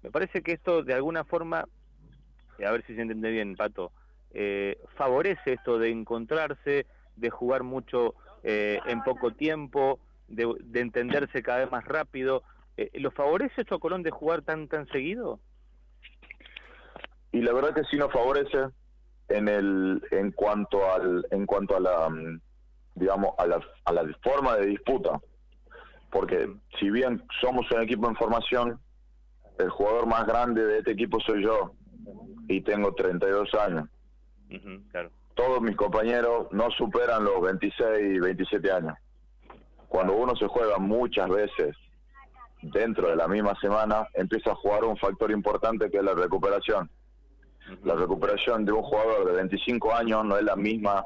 me 0.01 0.11
parece 0.11 0.41
que 0.41 0.53
esto 0.53 0.83
de 0.83 0.93
alguna 0.93 1.23
forma, 1.23 1.65
eh, 2.57 2.65
a 2.65 2.71
ver 2.71 2.85
si 2.85 2.95
se 2.95 3.01
entiende 3.01 3.31
bien, 3.31 3.55
Pato, 3.55 3.91
eh, 4.31 4.77
favorece 4.95 5.53
esto 5.53 5.79
de 5.79 5.89
encontrarse, 5.89 6.85
de 7.15 7.29
jugar 7.29 7.63
mucho 7.63 8.15
eh, 8.43 8.79
en 8.85 9.03
poco 9.03 9.31
tiempo, 9.31 9.99
de, 10.27 10.55
entenderse 10.73 11.41
cada 11.41 11.59
vez 11.59 11.71
más 11.71 11.85
rápido. 11.85 12.43
¿Lo 12.93 13.11
favorece 13.11 13.61
esto 13.61 13.75
a 13.75 13.79
Colón 13.79 14.03
de 14.03 14.11
jugar 14.11 14.41
tan 14.41 14.69
tan 14.69 14.87
seguido? 14.87 15.41
Y 17.33 17.41
la 17.41 17.51
verdad 17.51 17.73
que 17.73 17.83
sí 17.83 17.97
nos 17.97 18.11
favorece 18.11 18.69
en 19.27 19.49
el 19.49 20.01
en 20.11 20.31
cuanto 20.31 20.89
al 20.89 21.25
en 21.31 21.45
cuanto 21.45 21.75
a 21.75 21.81
la 21.81 22.09
mm, 22.09 22.39
digamos, 22.99 23.31
a 23.37 23.47
la, 23.47 23.59
a 23.85 23.93
la 23.93 24.03
forma 24.21 24.57
de 24.57 24.67
disputa. 24.67 25.19
Porque 26.11 26.49
si 26.79 26.89
bien 26.89 27.23
somos 27.41 27.69
un 27.71 27.81
equipo 27.81 28.07
en 28.07 28.15
formación, 28.15 28.79
el 29.59 29.69
jugador 29.69 30.07
más 30.07 30.25
grande 30.25 30.65
de 30.65 30.79
este 30.79 30.91
equipo 30.91 31.19
soy 31.19 31.43
yo 31.43 31.73
y 32.47 32.61
tengo 32.61 32.93
32 32.93 33.53
años. 33.55 33.89
Todos 35.35 35.61
mis 35.61 35.75
compañeros 35.75 36.47
no 36.51 36.69
superan 36.71 37.23
los 37.23 37.41
26 37.41 38.15
y 38.15 38.19
27 38.19 38.71
años. 38.71 38.95
Cuando 39.87 40.15
uno 40.15 40.35
se 40.35 40.47
juega 40.47 40.77
muchas 40.77 41.29
veces 41.29 41.75
dentro 42.61 43.09
de 43.09 43.15
la 43.15 43.27
misma 43.27 43.53
semana, 43.59 44.07
empieza 44.13 44.51
a 44.51 44.55
jugar 44.55 44.83
un 44.83 44.97
factor 44.97 45.31
importante 45.31 45.89
que 45.89 45.97
es 45.97 46.03
la 46.03 46.13
recuperación. 46.13 46.89
La 47.83 47.95
recuperación 47.95 48.65
de 48.65 48.71
un 48.71 48.81
jugador 48.81 49.25
de 49.27 49.33
25 49.33 49.93
años 49.93 50.25
no 50.25 50.37
es 50.37 50.43
la 50.43 50.55
misma 50.55 51.05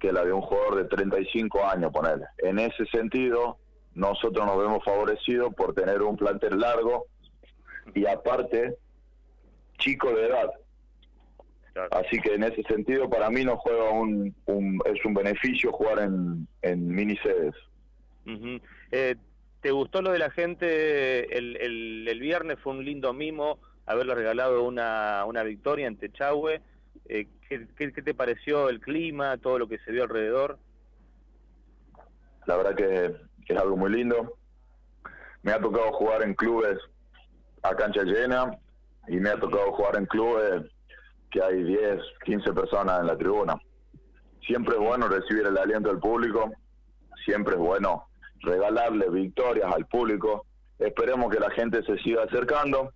que 0.00 0.12
la 0.12 0.24
de 0.24 0.32
un 0.32 0.42
jugador 0.42 0.76
de 0.76 0.84
35 0.84 1.64
años, 1.64 1.92
ponerle. 1.92 2.26
En 2.38 2.58
ese 2.58 2.84
sentido, 2.86 3.58
nosotros 3.94 4.44
nos 4.44 4.58
vemos 4.58 4.84
favorecidos 4.84 5.54
por 5.54 5.74
tener 5.74 6.02
un 6.02 6.16
plantel 6.16 6.58
largo 6.58 7.06
y 7.94 8.06
aparte 8.06 8.76
chico 9.78 10.12
de 10.12 10.26
edad. 10.26 10.50
Así 11.90 12.18
que 12.20 12.34
en 12.34 12.44
ese 12.44 12.62
sentido 12.62 13.08
para 13.08 13.28
mí 13.28 13.44
no 13.44 13.56
juega 13.58 13.90
un, 13.90 14.34
es 14.86 15.04
un 15.04 15.14
beneficio 15.14 15.72
jugar 15.72 15.98
en, 16.00 16.48
en 16.62 16.88
mini 16.88 17.16
sedes. 17.18 17.54
Eh, 18.92 19.16
¿Te 19.60 19.70
gustó 19.70 20.00
lo 20.00 20.12
de 20.12 20.18
la 20.18 20.30
gente 20.30 21.36
el, 21.36 21.56
el, 21.56 22.08
el, 22.08 22.20
viernes? 22.20 22.58
Fue 22.60 22.72
un 22.72 22.84
lindo 22.84 23.12
mimo 23.12 23.58
haberle 23.84 24.14
regalado 24.14 24.64
una, 24.64 25.24
una 25.26 25.42
victoria 25.42 25.86
en 25.86 25.96
Techahue. 25.96 26.60
Eh, 27.08 27.26
¿qué, 27.48 27.66
qué, 27.76 27.90
te 27.90 28.14
pareció 28.14 28.68
el 28.68 28.80
clima, 28.80 29.36
todo 29.38 29.58
lo 29.58 29.68
que 29.68 29.78
se 29.78 29.92
vio 29.92 30.04
alrededor? 30.04 30.58
La 32.46 32.56
verdad 32.56 32.74
que, 32.74 33.16
que 33.44 33.52
es 33.52 33.58
algo 33.58 33.76
muy 33.76 33.90
lindo. 33.90 34.38
Me 35.42 35.52
ha 35.52 35.60
tocado 35.60 35.92
jugar 35.92 36.22
en 36.22 36.34
clubes 36.34 36.78
a 37.70 37.76
cancha 37.76 38.02
llena 38.02 38.50
y 39.08 39.16
me 39.16 39.30
ha 39.30 39.38
tocado 39.38 39.72
jugar 39.72 39.96
en 39.96 40.06
clubes 40.06 40.62
que 41.30 41.42
hay 41.42 41.62
10, 41.62 42.00
15 42.24 42.52
personas 42.52 43.00
en 43.00 43.06
la 43.06 43.16
tribuna. 43.16 43.56
Siempre 44.46 44.74
es 44.74 44.80
bueno 44.80 45.08
recibir 45.08 45.46
el 45.46 45.58
aliento 45.58 45.88
del 45.88 45.98
público, 45.98 46.52
siempre 47.24 47.54
es 47.54 47.60
bueno 47.60 48.06
regalarle 48.40 49.10
victorias 49.10 49.72
al 49.72 49.86
público. 49.86 50.46
Esperemos 50.78 51.32
que 51.32 51.40
la 51.40 51.50
gente 51.50 51.82
se 51.82 51.96
siga 51.98 52.24
acercando, 52.24 52.92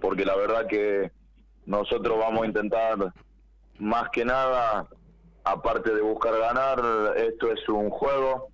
porque 0.00 0.24
la 0.24 0.36
verdad 0.36 0.66
que 0.66 1.10
nosotros 1.66 2.18
vamos 2.18 2.42
a 2.42 2.46
intentar 2.46 3.12
más 3.78 4.10
que 4.10 4.24
nada, 4.24 4.86
aparte 5.44 5.94
de 5.94 6.02
buscar 6.02 6.38
ganar, 6.38 6.80
esto 7.16 7.50
es 7.50 7.68
un 7.68 7.90
juego 7.90 8.48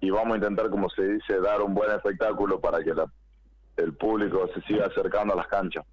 y 0.00 0.10
vamos 0.10 0.34
a 0.34 0.36
intentar, 0.36 0.68
como 0.68 0.90
se 0.90 1.02
dice, 1.06 1.40
dar 1.40 1.62
un 1.62 1.74
buen 1.74 1.90
espectáculo 1.90 2.60
para 2.60 2.82
que 2.82 2.92
la 2.92 3.06
el 3.76 3.94
público 3.94 4.48
se 4.54 4.60
siga 4.62 4.86
acercando 4.86 5.34
a 5.34 5.36
las 5.36 5.48
canchas. 5.48 5.84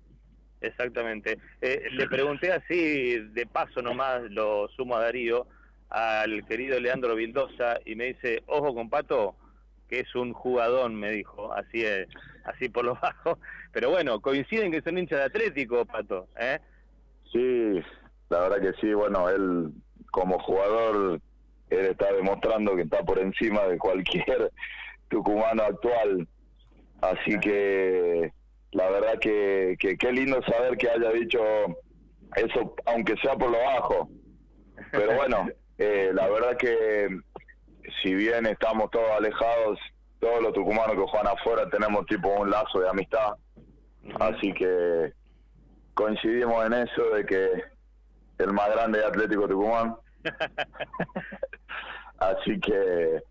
Exactamente. 0.62 1.38
Eh, 1.62 1.88
le 1.92 2.08
pregunté 2.08 2.52
así, 2.52 3.18
de 3.20 3.46
paso 3.46 3.82
nomás, 3.82 4.22
lo 4.30 4.68
sumo 4.70 4.96
a 4.96 5.02
Darío, 5.02 5.48
al 5.90 6.46
querido 6.46 6.80
Leandro 6.80 7.16
Vildosa, 7.16 7.80
y 7.86 7.96
me 7.96 8.06
dice, 8.06 8.44
ojo 8.48 8.76
con 8.76 8.90
Pato, 8.90 9.36
que 9.88 10.02
es 10.02 10.16
un 10.16 10.34
jugadón, 10.34 10.96
me 10.96 11.12
dijo, 11.12 11.54
así 11.54 11.84
es, 11.84 12.08
así 12.44 12.70
por 12.70 12.86
lo 12.86 12.96
bajo. 13.02 13.40
Pero 13.72 13.90
bueno, 13.90 14.20
coinciden 14.20 14.72
que 14.72 14.82
son 14.82 14.98
hinchas 14.98 15.20
de 15.20 15.26
Atlético, 15.26 15.86
Pato, 15.86 16.28
¿eh? 16.40 16.60
Sí, 17.32 17.82
la 18.30 18.40
verdad 18.42 18.62
que 18.62 18.80
sí, 18.82 18.94
bueno, 18.94 19.30
él 19.30 19.72
como 20.12 20.40
jugador, 20.40 21.22
él 21.70 21.86
está 21.86 22.12
demostrando 22.14 22.76
que 22.76 22.82
está 22.82 23.04
por 23.04 23.20
encima 23.20 23.64
de 23.64 23.78
cualquier 23.78 24.52
tucumano 25.10 25.64
actual 25.64 26.28
Así 27.02 27.40
que 27.40 28.32
la 28.72 28.90
verdad 28.90 29.20
que, 29.20 29.76
qué 29.78 30.12
lindo 30.12 30.42
saber 30.44 30.78
que 30.78 30.90
haya 30.90 31.12
dicho 31.12 31.40
eso, 32.36 32.76
aunque 32.86 33.16
sea 33.18 33.36
por 33.36 33.50
lo 33.50 33.58
bajo. 33.58 34.10
Pero 34.92 35.16
bueno, 35.16 35.48
eh, 35.78 36.12
la 36.14 36.28
verdad 36.30 36.58
que 36.58 37.08
si 38.02 38.14
bien 38.14 38.46
estamos 38.46 38.92
todos 38.92 39.10
alejados, 39.12 39.80
todos 40.20 40.42
los 40.42 40.54
tucumanos 40.54 40.96
que 40.96 41.12
juegan 41.12 41.28
afuera 41.28 41.70
tenemos 41.70 42.06
tipo 42.06 42.30
un 42.30 42.50
lazo 42.50 42.80
de 42.80 42.90
amistad. 42.90 43.34
Así 44.20 44.54
que 44.54 45.14
coincidimos 45.94 46.66
en 46.66 46.74
eso 46.74 47.04
de 47.16 47.26
que 47.26 47.64
el 48.40 48.54
más 48.54 48.70
grande 48.72 49.00
es 49.00 49.06
Atlético 49.06 49.48
Tucumán. 49.48 49.96
Así 52.20 52.60
que 52.60 53.22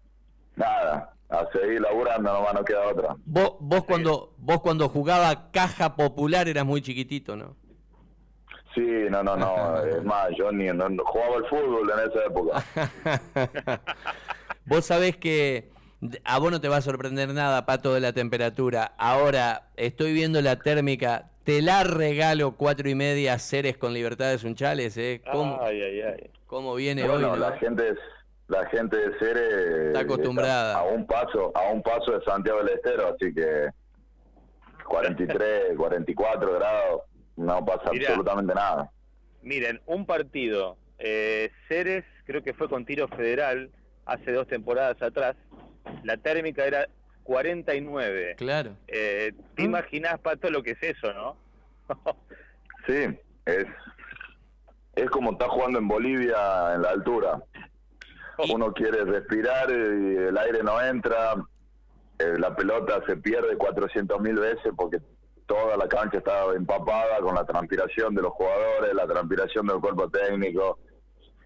nada, 0.57 1.13
a 1.29 1.47
seguir 1.53 1.81
laburando, 1.81 2.33
nomás 2.33 2.55
no 2.55 2.65
queda 2.65 2.89
otra. 2.89 3.17
Vos, 3.25 3.57
vos 3.61 3.85
cuando 3.85 4.35
vos 4.39 4.61
cuando 4.61 4.89
jugaba 4.89 5.51
caja 5.51 5.95
popular 5.97 6.49
eras 6.49 6.65
muy 6.65 6.81
chiquitito, 6.81 7.37
¿no? 7.37 7.57
Sí, 8.75 9.07
no, 9.11 9.23
no, 9.23 9.37
no. 9.37 9.83
es 9.85 10.03
más, 10.05 10.29
yo 10.37 10.51
ni 10.53 10.67
no, 10.67 10.87
jugaba 11.05 11.37
el 11.37 11.45
fútbol 11.47 11.91
en 11.91 12.11
esa 12.11 12.25
época. 12.27 13.83
vos 14.65 14.85
sabés 14.85 15.17
que 15.17 15.71
a 16.25 16.39
vos 16.39 16.51
no 16.51 16.61
te 16.61 16.69
va 16.69 16.77
a 16.77 16.83
sorprender 16.83 17.29
nada, 17.35 17.67
Pato, 17.67 17.93
de 17.93 18.01
la 18.01 18.13
temperatura. 18.13 18.93
Ahora 18.99 19.71
estoy 19.77 20.13
viendo 20.13 20.41
la 20.41 20.57
térmica. 20.57 21.31
Te 21.45 21.63
la 21.63 21.83
regalo 21.83 22.57
cuatro 22.57 22.91
y 22.91 22.95
media 22.95 23.39
seres 23.39 23.79
con 23.79 23.95
libertad 23.95 24.31
de 24.31 24.39
Sunchales, 24.39 24.97
¿eh? 24.99 25.23
¿Cómo, 25.33 25.59
ay, 25.63 25.81
ay, 25.81 26.01
ay. 26.03 26.31
¿Cómo 26.47 26.75
viene 26.75 27.09
hoy? 27.09 27.23
la 27.39 27.53
gente 27.53 27.89
es 27.89 27.99
la 28.49 28.67
gente 28.67 28.97
de 28.97 29.19
Cere 29.19 29.87
está 29.89 30.01
acostumbrada. 30.01 30.79
a 30.79 30.83
un 30.83 31.07
paso 31.07 31.53
a 31.55 31.71
un 31.71 31.83
paso 31.83 32.19
de 32.19 32.25
Santiago 32.25 32.63
del 32.65 32.75
Estero 32.75 33.15
así 33.15 33.33
que 33.33 33.69
43 34.87 35.77
44 35.77 36.53
grados 36.59 37.03
no 37.37 37.65
pasa 37.65 37.91
absolutamente 37.91 38.55
nada. 38.55 38.91
Miren 39.43 39.81
un 39.87 40.05
partido 40.07 40.77
eh, 40.99 41.51
Ceres 41.69 42.05
creo 42.25 42.43
que 42.43 42.55
fue 42.55 42.69
con 42.69 42.85
tiro 42.85 43.07
federal 43.09 43.71
hace 44.07 44.33
dos 44.33 44.49
temporadas 44.49 45.01
atrás 45.03 45.37
la 46.03 46.17
térmica 46.17 46.65
era 46.65 46.89
49 47.25 48.35
claro. 48.37 48.75
Eh, 48.89 49.33
te 49.55 49.63
imaginas 49.63 50.19
Pato 50.21 50.51
lo 50.51 50.63
que 50.63 50.73
es 50.73 50.83
eso 50.83 51.13
no 51.13 51.37
sí 52.87 53.19
es 53.45 53.67
es 54.97 55.11
como 55.11 55.33
está 55.33 55.49
jugando 55.49 55.79
en 55.79 55.87
Bolivia 55.87 56.75
en 56.75 56.83
la 56.83 56.91
altura 56.91 57.43
uno 58.51 58.73
quiere 58.73 59.05
respirar 59.05 59.71
y 59.71 60.17
el 60.17 60.39
aire 60.39 60.63
no 60.63 60.81
entra, 60.81 61.35
eh, 62.19 62.39
la 62.39 62.55
pelota 62.55 63.01
se 63.07 63.17
pierde 63.17 63.57
400 63.57 64.21
mil 64.21 64.37
veces 64.37 64.73
porque 64.77 65.01
toda 65.47 65.77
la 65.77 65.89
cancha 65.89 66.19
está 66.19 66.53
empapada 66.55 67.21
con 67.21 67.35
la 67.35 67.45
transpiración 67.45 68.15
de 68.15 68.23
los 68.23 68.33
jugadores, 68.33 68.95
la 68.95 69.07
transpiración 69.07 69.67
del 69.67 69.81
cuerpo 69.81 70.09
técnico, 70.09 70.79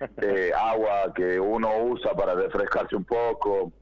eh, 0.19 0.51
agua 0.55 1.13
que 1.15 1.39
uno 1.41 1.85
usa 1.85 2.13
para 2.13 2.35
refrescarse 2.35 2.97
un 2.97 3.05
poco. 3.05 3.73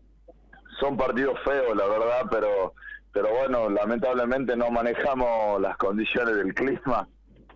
Son 0.79 0.97
partidos 0.97 1.39
feos, 1.45 1.77
la 1.77 1.87
verdad, 1.87 2.27
pero 2.31 2.75
pero 3.13 3.29
bueno, 3.31 3.69
lamentablemente 3.69 4.57
no 4.57 4.71
manejamos 4.71 5.61
las 5.61 5.77
condiciones 5.77 6.37
del 6.37 6.55
clima. 6.55 7.09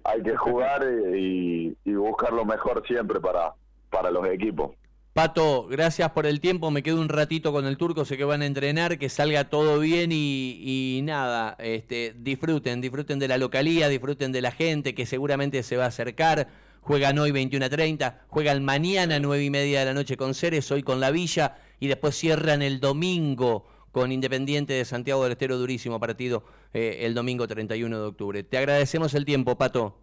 Hay 0.02 0.22
que 0.22 0.36
jugar 0.36 0.84
y, 1.16 1.76
y 1.84 1.94
buscar 1.94 2.32
lo 2.32 2.44
mejor 2.44 2.84
siempre 2.86 3.20
para, 3.20 3.54
para 3.90 4.10
los 4.10 4.26
equipos. 4.26 4.72
Pato, 5.14 5.68
gracias 5.68 6.10
por 6.10 6.26
el 6.26 6.40
tiempo. 6.40 6.72
Me 6.72 6.82
quedo 6.82 7.00
un 7.00 7.08
ratito 7.08 7.52
con 7.52 7.66
el 7.66 7.76
turco, 7.76 8.04
sé 8.04 8.16
que 8.16 8.24
van 8.24 8.42
a 8.42 8.46
entrenar, 8.46 8.98
que 8.98 9.08
salga 9.08 9.44
todo 9.48 9.78
bien 9.78 10.10
y, 10.12 11.02
nada, 11.04 11.54
este, 11.60 12.16
disfruten, 12.18 12.80
disfruten 12.80 13.20
de 13.20 13.28
la 13.28 13.38
localía, 13.38 13.88
disfruten 13.88 14.32
de 14.32 14.42
la 14.42 14.50
gente 14.50 14.92
que 14.92 15.06
seguramente 15.06 15.62
se 15.62 15.76
va 15.76 15.84
a 15.84 15.88
acercar. 15.88 16.48
Juegan 16.80 17.16
hoy 17.20 17.30
21 17.30 17.64
a 17.64 17.68
30, 17.68 18.24
juegan 18.26 18.64
mañana 18.64 19.20
9 19.20 19.44
y 19.44 19.50
media 19.50 19.78
de 19.78 19.84
la 19.86 19.94
noche 19.94 20.16
con 20.16 20.34
Ceres, 20.34 20.72
hoy 20.72 20.82
con 20.82 20.98
la 20.98 21.12
Villa 21.12 21.58
y 21.78 21.86
después 21.86 22.16
cierran 22.16 22.60
el 22.60 22.80
domingo 22.80 23.68
con 23.92 24.10
Independiente 24.10 24.72
de 24.72 24.84
Santiago 24.84 25.22
del 25.22 25.32
Estero, 25.32 25.58
durísimo 25.58 26.00
partido 26.00 26.42
eh, 26.72 27.02
el 27.02 27.14
domingo 27.14 27.46
31 27.46 28.00
de 28.00 28.04
octubre. 28.04 28.42
Te 28.42 28.58
agradecemos 28.58 29.14
el 29.14 29.24
tiempo, 29.24 29.56
Pato. 29.56 29.96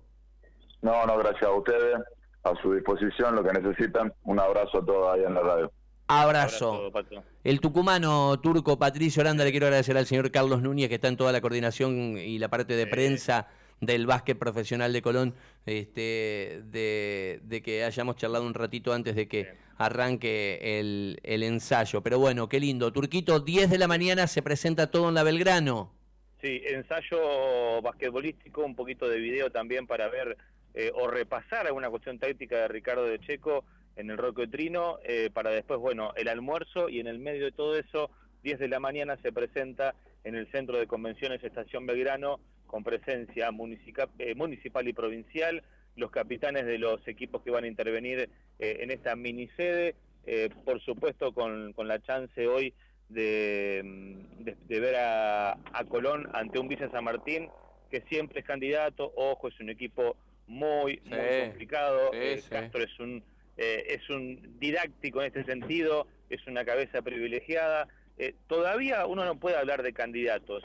No, 0.81 1.05
no, 1.05 1.17
gracias 1.17 1.43
a 1.43 1.51
ustedes 1.51 1.97
a 2.43 2.53
su 2.61 2.73
disposición 2.73 3.35
lo 3.35 3.43
que 3.43 3.53
necesitan. 3.53 4.13
Un 4.23 4.39
abrazo 4.39 4.79
a 4.79 4.85
todos 4.85 5.13
ahí 5.13 5.23
en 5.25 5.33
la 5.33 5.41
radio. 5.41 5.71
Abrazo. 6.07 6.91
el 7.43 7.61
tucumano 7.61 8.37
turco 8.41 8.77
Patricio 8.77 9.21
Oranda, 9.21 9.45
le 9.45 9.51
quiero 9.51 9.67
agradecer 9.67 9.97
al 9.97 10.05
señor 10.05 10.29
Carlos 10.29 10.61
Núñez, 10.61 10.89
que 10.89 10.95
está 10.95 11.07
en 11.07 11.15
toda 11.15 11.31
la 11.31 11.39
coordinación 11.39 12.17
y 12.17 12.37
la 12.37 12.49
parte 12.49 12.75
de 12.75 12.85
prensa 12.85 13.47
del 13.79 14.05
básquet 14.05 14.37
profesional 14.37 14.91
de 14.91 15.01
Colón, 15.01 15.33
este, 15.65 16.63
de, 16.65 17.61
que 17.63 17.83
hayamos 17.85 18.17
charlado 18.17 18.45
un 18.45 18.53
ratito 18.53 18.93
antes 18.93 19.15
de 19.15 19.27
que 19.27 19.55
arranque 19.77 20.79
el, 20.79 21.19
el, 21.23 21.43
ensayo. 21.43 22.01
Pero 22.01 22.19
bueno, 22.19 22.49
qué 22.49 22.59
lindo. 22.59 22.91
Turquito, 22.91 23.39
10 23.39 23.69
de 23.69 23.77
la 23.77 23.87
mañana 23.87 24.27
se 24.27 24.41
presenta 24.41 24.91
todo 24.91 25.09
en 25.09 25.15
la 25.15 25.23
Belgrano. 25.23 25.93
Sí, 26.41 26.61
ensayo 26.65 27.81
basquetbolístico, 27.81 28.63
un 28.63 28.75
poquito 28.75 29.07
de 29.07 29.19
video 29.19 29.49
también 29.49 29.87
para 29.87 30.09
ver 30.09 30.37
eh, 30.73 30.91
o 30.93 31.07
repasar 31.07 31.67
alguna 31.67 31.89
cuestión 31.89 32.19
táctica 32.19 32.57
de 32.57 32.67
Ricardo 32.67 33.05
de 33.05 33.19
Checo 33.19 33.63
en 33.95 34.09
el 34.09 34.17
Roque 34.17 34.47
Trino, 34.47 34.99
eh, 35.03 35.29
para 35.33 35.51
después, 35.51 35.79
bueno, 35.79 36.13
el 36.15 36.27
almuerzo 36.27 36.89
y 36.89 36.99
en 36.99 37.07
el 37.07 37.19
medio 37.19 37.45
de 37.45 37.51
todo 37.51 37.77
eso, 37.77 38.09
10 38.43 38.59
de 38.59 38.67
la 38.67 38.79
mañana 38.79 39.17
se 39.21 39.31
presenta 39.31 39.95
en 40.23 40.35
el 40.35 40.49
Centro 40.51 40.77
de 40.77 40.87
Convenciones 40.87 41.43
Estación 41.43 41.85
Belgrano 41.85 42.39
con 42.65 42.83
presencia 42.83 43.49
eh, 44.19 44.35
municipal 44.35 44.87
y 44.87 44.93
provincial, 44.93 45.61
los 45.95 46.09
capitanes 46.09 46.65
de 46.65 46.77
los 46.77 47.05
equipos 47.07 47.41
que 47.41 47.51
van 47.51 47.65
a 47.65 47.67
intervenir 47.67 48.29
eh, 48.59 48.77
en 48.79 48.91
esta 48.91 49.15
mini 49.15 49.47
sede, 49.57 49.95
por 50.63 50.79
supuesto 50.81 51.33
con, 51.33 51.73
la 51.75 51.99
chance 51.99 52.47
hoy 52.47 52.73
de, 53.09 53.81
mm, 53.83 54.67
ver 54.67 54.95
a, 54.95 55.57
Colón 55.89 56.29
ante 56.33 56.59
un 56.59 56.67
Villa 56.67 56.89
San 56.91 57.03
Martín 57.03 57.49
que 57.89 58.01
siempre 58.01 58.39
es 58.39 58.45
candidato, 58.45 59.11
ojo, 59.15 59.49
es 59.49 59.59
un 59.59 59.69
equipo 59.69 60.15
muy, 60.47 61.01
muy 61.05 61.19
complicado, 61.45 62.11
Castro 62.49 62.83
es 62.83 62.99
un 62.99 63.23
eh, 63.57 63.99
es 63.99 64.09
un 64.09 64.57
didáctico 64.59 65.21
en 65.21 65.27
este 65.27 65.43
sentido, 65.43 66.07
es 66.29 66.45
una 66.47 66.65
cabeza 66.65 67.01
privilegiada. 67.01 67.87
Eh, 68.17 68.33
todavía 68.47 69.05
uno 69.05 69.25
no 69.25 69.39
puede 69.39 69.57
hablar 69.57 69.83
de 69.83 69.93
candidatos, 69.93 70.63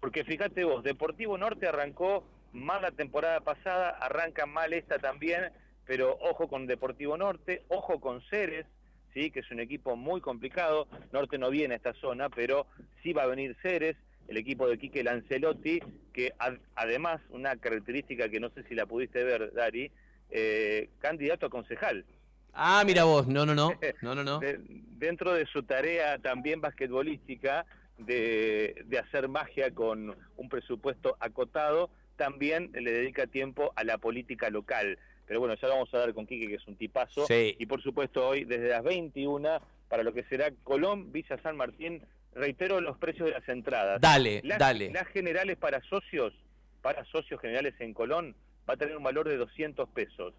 porque 0.00 0.24
fíjate 0.24 0.64
vos, 0.64 0.84
Deportivo 0.84 1.38
Norte 1.38 1.66
arrancó 1.66 2.24
mal 2.52 2.82
la 2.82 2.92
temporada 2.92 3.40
pasada, 3.40 3.90
arranca 3.90 4.46
mal 4.46 4.72
esta 4.72 4.98
también, 4.98 5.50
pero 5.86 6.18
ojo 6.20 6.48
con 6.48 6.66
Deportivo 6.66 7.16
Norte, 7.16 7.62
ojo 7.68 8.00
con 8.00 8.22
Ceres, 8.30 8.66
¿sí? 9.12 9.30
que 9.30 9.40
es 9.40 9.50
un 9.50 9.60
equipo 9.60 9.96
muy 9.96 10.20
complicado. 10.20 10.88
Norte 11.12 11.38
no 11.38 11.50
viene 11.50 11.74
a 11.74 11.76
esta 11.78 11.94
zona, 11.94 12.28
pero 12.28 12.66
sí 13.02 13.12
va 13.12 13.24
a 13.24 13.26
venir 13.26 13.56
Ceres, 13.62 13.96
el 14.28 14.36
equipo 14.36 14.68
de 14.68 14.78
Quique 14.78 15.04
Lancelotti, 15.04 15.80
que 16.12 16.32
además, 16.74 17.20
una 17.30 17.56
característica 17.56 18.28
que 18.28 18.40
no 18.40 18.50
sé 18.50 18.62
si 18.64 18.74
la 18.74 18.86
pudiste 18.86 19.22
ver, 19.24 19.52
Dari, 19.52 19.90
eh, 20.30 20.88
candidato 20.98 21.46
a 21.46 21.50
concejal. 21.50 22.04
Ah, 22.52 22.82
mira 22.86 23.04
vos, 23.04 23.26
no, 23.26 23.44
no, 23.44 23.54
no, 23.54 23.78
no, 24.02 24.14
no, 24.14 24.24
no. 24.24 24.40
dentro 24.98 25.34
de 25.34 25.46
su 25.46 25.62
tarea 25.62 26.18
también 26.18 26.60
basquetbolística 26.60 27.66
de, 27.98 28.82
de 28.86 28.98
hacer 28.98 29.28
magia 29.28 29.70
con 29.70 30.16
un 30.36 30.48
presupuesto 30.48 31.16
acotado, 31.20 31.90
también 32.16 32.70
le 32.72 32.90
dedica 32.90 33.26
tiempo 33.26 33.72
a 33.76 33.84
la 33.84 33.98
política 33.98 34.50
local. 34.50 34.98
Pero 35.26 35.40
bueno, 35.40 35.54
ya 35.60 35.68
vamos 35.68 35.92
a 35.92 35.98
dar 35.98 36.14
con 36.14 36.26
Quique, 36.26 36.48
que 36.48 36.54
es 36.54 36.66
un 36.66 36.76
tipazo. 36.76 37.26
Y 37.28 37.66
por 37.66 37.82
supuesto 37.82 38.26
hoy, 38.26 38.44
desde 38.44 38.68
las 38.68 38.84
21, 38.84 39.60
para 39.88 40.02
lo 40.02 40.12
que 40.12 40.22
será 40.24 40.50
Colón, 40.62 41.12
Villa 41.12 41.36
San 41.42 41.56
Martín, 41.56 42.02
reitero 42.36 42.80
los 42.80 42.98
precios 42.98 43.26
de 43.26 43.32
las 43.32 43.48
entradas. 43.48 44.00
Dale, 44.00 44.42
dale. 44.58 44.90
Las 44.90 45.08
generales 45.08 45.56
para 45.56 45.80
socios, 45.82 46.34
para 46.82 47.04
socios 47.06 47.40
generales 47.40 47.74
en 47.80 47.94
Colón, 47.94 48.36
va 48.68 48.74
a 48.74 48.76
tener 48.76 48.96
un 48.96 49.02
valor 49.02 49.28
de 49.28 49.36
200 49.36 49.88
pesos. 49.88 50.34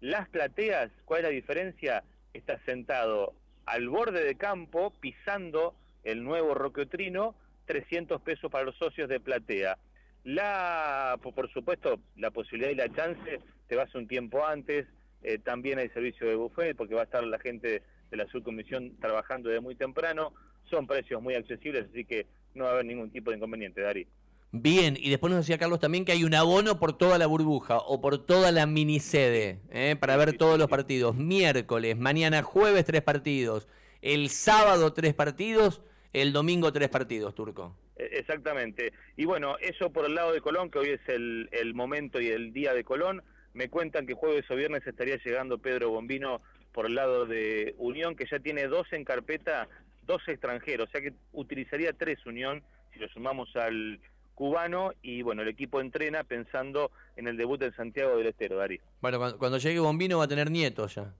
Las 0.00 0.28
plateas, 0.28 0.90
¿cuál 1.04 1.20
es 1.20 1.24
la 1.24 1.30
diferencia? 1.30 2.04
Está 2.32 2.58
sentado 2.64 3.34
al 3.66 3.88
borde 3.88 4.24
de 4.24 4.34
campo, 4.34 4.92
pisando 4.98 5.74
el 6.02 6.24
nuevo 6.24 6.54
roqueotrino, 6.54 7.36
300 7.66 8.20
pesos 8.22 8.50
para 8.50 8.64
los 8.64 8.76
socios 8.76 9.08
de 9.08 9.20
platea. 9.20 9.78
La, 10.24 11.18
por 11.22 11.52
supuesto, 11.52 12.00
la 12.16 12.30
posibilidad 12.30 12.70
y 12.70 12.74
la 12.74 12.92
chance 12.92 13.40
te 13.68 13.76
vas 13.76 13.94
un 13.94 14.08
tiempo 14.08 14.44
antes, 14.44 14.86
eh, 15.22 15.38
también 15.38 15.78
hay 15.78 15.88
servicio 15.90 16.26
de 16.26 16.34
buffet 16.34 16.76
porque 16.76 16.94
va 16.94 17.02
a 17.02 17.04
estar 17.04 17.22
la 17.22 17.38
gente 17.38 17.82
de 18.10 18.16
la 18.16 18.26
subcomisión 18.26 18.96
trabajando 19.00 19.50
de 19.50 19.60
muy 19.60 19.74
temprano, 19.74 20.32
son 20.72 20.86
precios 20.86 21.22
muy 21.22 21.34
accesibles, 21.34 21.86
así 21.90 22.04
que 22.04 22.26
no 22.54 22.64
va 22.64 22.70
a 22.70 22.72
haber 22.74 22.86
ningún 22.86 23.10
tipo 23.10 23.30
de 23.30 23.36
inconveniente, 23.36 23.82
Dari. 23.82 24.06
Bien, 24.54 24.96
y 24.98 25.10
después 25.10 25.30
nos 25.30 25.40
decía 25.40 25.58
Carlos 25.58 25.80
también 25.80 26.04
que 26.04 26.12
hay 26.12 26.24
un 26.24 26.34
abono 26.34 26.78
por 26.78 26.96
toda 26.96 27.18
la 27.18 27.26
burbuja 27.26 27.78
o 27.78 28.00
por 28.00 28.18
toda 28.18 28.52
la 28.52 28.66
minisede 28.66 29.60
¿eh? 29.70 29.96
para 29.98 30.16
ver 30.16 30.36
todos 30.36 30.58
los 30.58 30.68
partidos. 30.68 31.16
Miércoles, 31.16 31.96
mañana 31.96 32.42
jueves 32.42 32.84
tres 32.84 33.02
partidos, 33.02 33.68
el 34.02 34.28
sábado 34.28 34.92
tres 34.92 35.14
partidos, 35.14 35.80
el 36.12 36.32
domingo 36.32 36.72
tres 36.72 36.90
partidos, 36.90 37.34
Turco. 37.34 37.74
E, 37.96 38.18
exactamente. 38.18 38.92
Y 39.16 39.24
bueno, 39.24 39.56
eso 39.58 39.90
por 39.90 40.04
el 40.04 40.14
lado 40.14 40.32
de 40.32 40.42
Colón, 40.42 40.70
que 40.70 40.78
hoy 40.78 40.90
es 40.90 41.08
el, 41.08 41.48
el 41.52 41.72
momento 41.72 42.20
y 42.20 42.28
el 42.28 42.52
día 42.52 42.74
de 42.74 42.84
Colón. 42.84 43.22
Me 43.54 43.68
cuentan 43.68 44.06
que 44.06 44.14
jueves 44.14 44.50
o 44.50 44.56
viernes 44.56 44.86
estaría 44.86 45.16
llegando 45.16 45.58
Pedro 45.58 45.90
Bombino 45.90 46.40
por 46.72 46.86
el 46.86 46.94
lado 46.94 47.26
de 47.26 47.74
Unión, 47.78 48.16
que 48.16 48.26
ya 48.30 48.38
tiene 48.38 48.66
dos 48.66 48.86
en 48.92 49.04
carpeta, 49.04 49.68
dos 50.06 50.26
extranjeros, 50.28 50.88
o 50.88 50.92
sea 50.92 51.00
que 51.00 51.12
utilizaría 51.32 51.92
tres 51.92 52.24
Unión, 52.26 52.62
si 52.92 52.98
lo 52.98 53.08
sumamos 53.08 53.54
al 53.56 54.00
cubano 54.34 54.92
y 55.02 55.22
bueno, 55.22 55.42
el 55.42 55.48
equipo 55.48 55.80
entrena 55.80 56.24
pensando 56.24 56.90
en 57.16 57.28
el 57.28 57.36
debut 57.36 57.62
en 57.62 57.74
Santiago 57.74 58.16
del 58.16 58.28
Estero, 58.28 58.56
Darío. 58.56 58.80
Bueno, 59.00 59.38
cuando, 59.38 59.58
llegue 59.58 59.78
Bombino 59.78 60.18
va 60.18 60.24
a 60.24 60.28
tener 60.28 60.50
nietos 60.50 60.94
ya. 60.94 61.12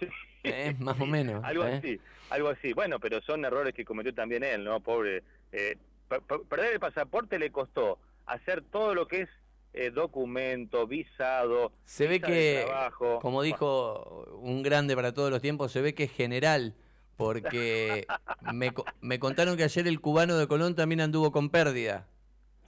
Sí. 0.00 0.08
¿Eh? 0.44 0.74
Más 0.78 1.00
o 1.00 1.06
menos. 1.06 1.42
algo 1.44 1.64
¿eh? 1.64 1.74
así, 1.74 2.00
algo 2.30 2.48
así. 2.48 2.72
Bueno, 2.72 2.98
pero 2.98 3.20
son 3.22 3.44
errores 3.44 3.74
que 3.74 3.84
cometió 3.84 4.14
también 4.14 4.44
él, 4.44 4.64
¿no? 4.64 4.80
Pobre. 4.80 5.22
Eh, 5.52 5.76
perder 6.48 6.74
el 6.74 6.80
pasaporte 6.80 7.38
le 7.38 7.50
costó 7.50 7.98
hacer 8.26 8.62
todo 8.62 8.94
lo 8.94 9.06
que 9.06 9.22
es 9.22 9.28
documento, 9.92 10.86
visado. 10.86 11.70
Se 11.84 12.06
ve 12.06 12.20
que, 12.20 12.66
como 13.20 13.42
dijo 13.42 14.24
un 14.40 14.62
grande 14.62 14.96
para 14.96 15.12
todos 15.12 15.30
los 15.30 15.42
tiempos, 15.42 15.70
se 15.70 15.82
ve 15.82 15.94
que 15.94 16.04
es 16.04 16.12
general 16.12 16.74
porque 17.16 18.06
me, 18.52 18.72
me 19.00 19.18
contaron 19.18 19.56
que 19.56 19.64
ayer 19.64 19.86
el 19.86 20.00
cubano 20.00 20.36
de 20.36 20.46
Colón 20.46 20.74
también 20.74 21.00
anduvo 21.00 21.32
con 21.32 21.50
pérdida. 21.50 22.06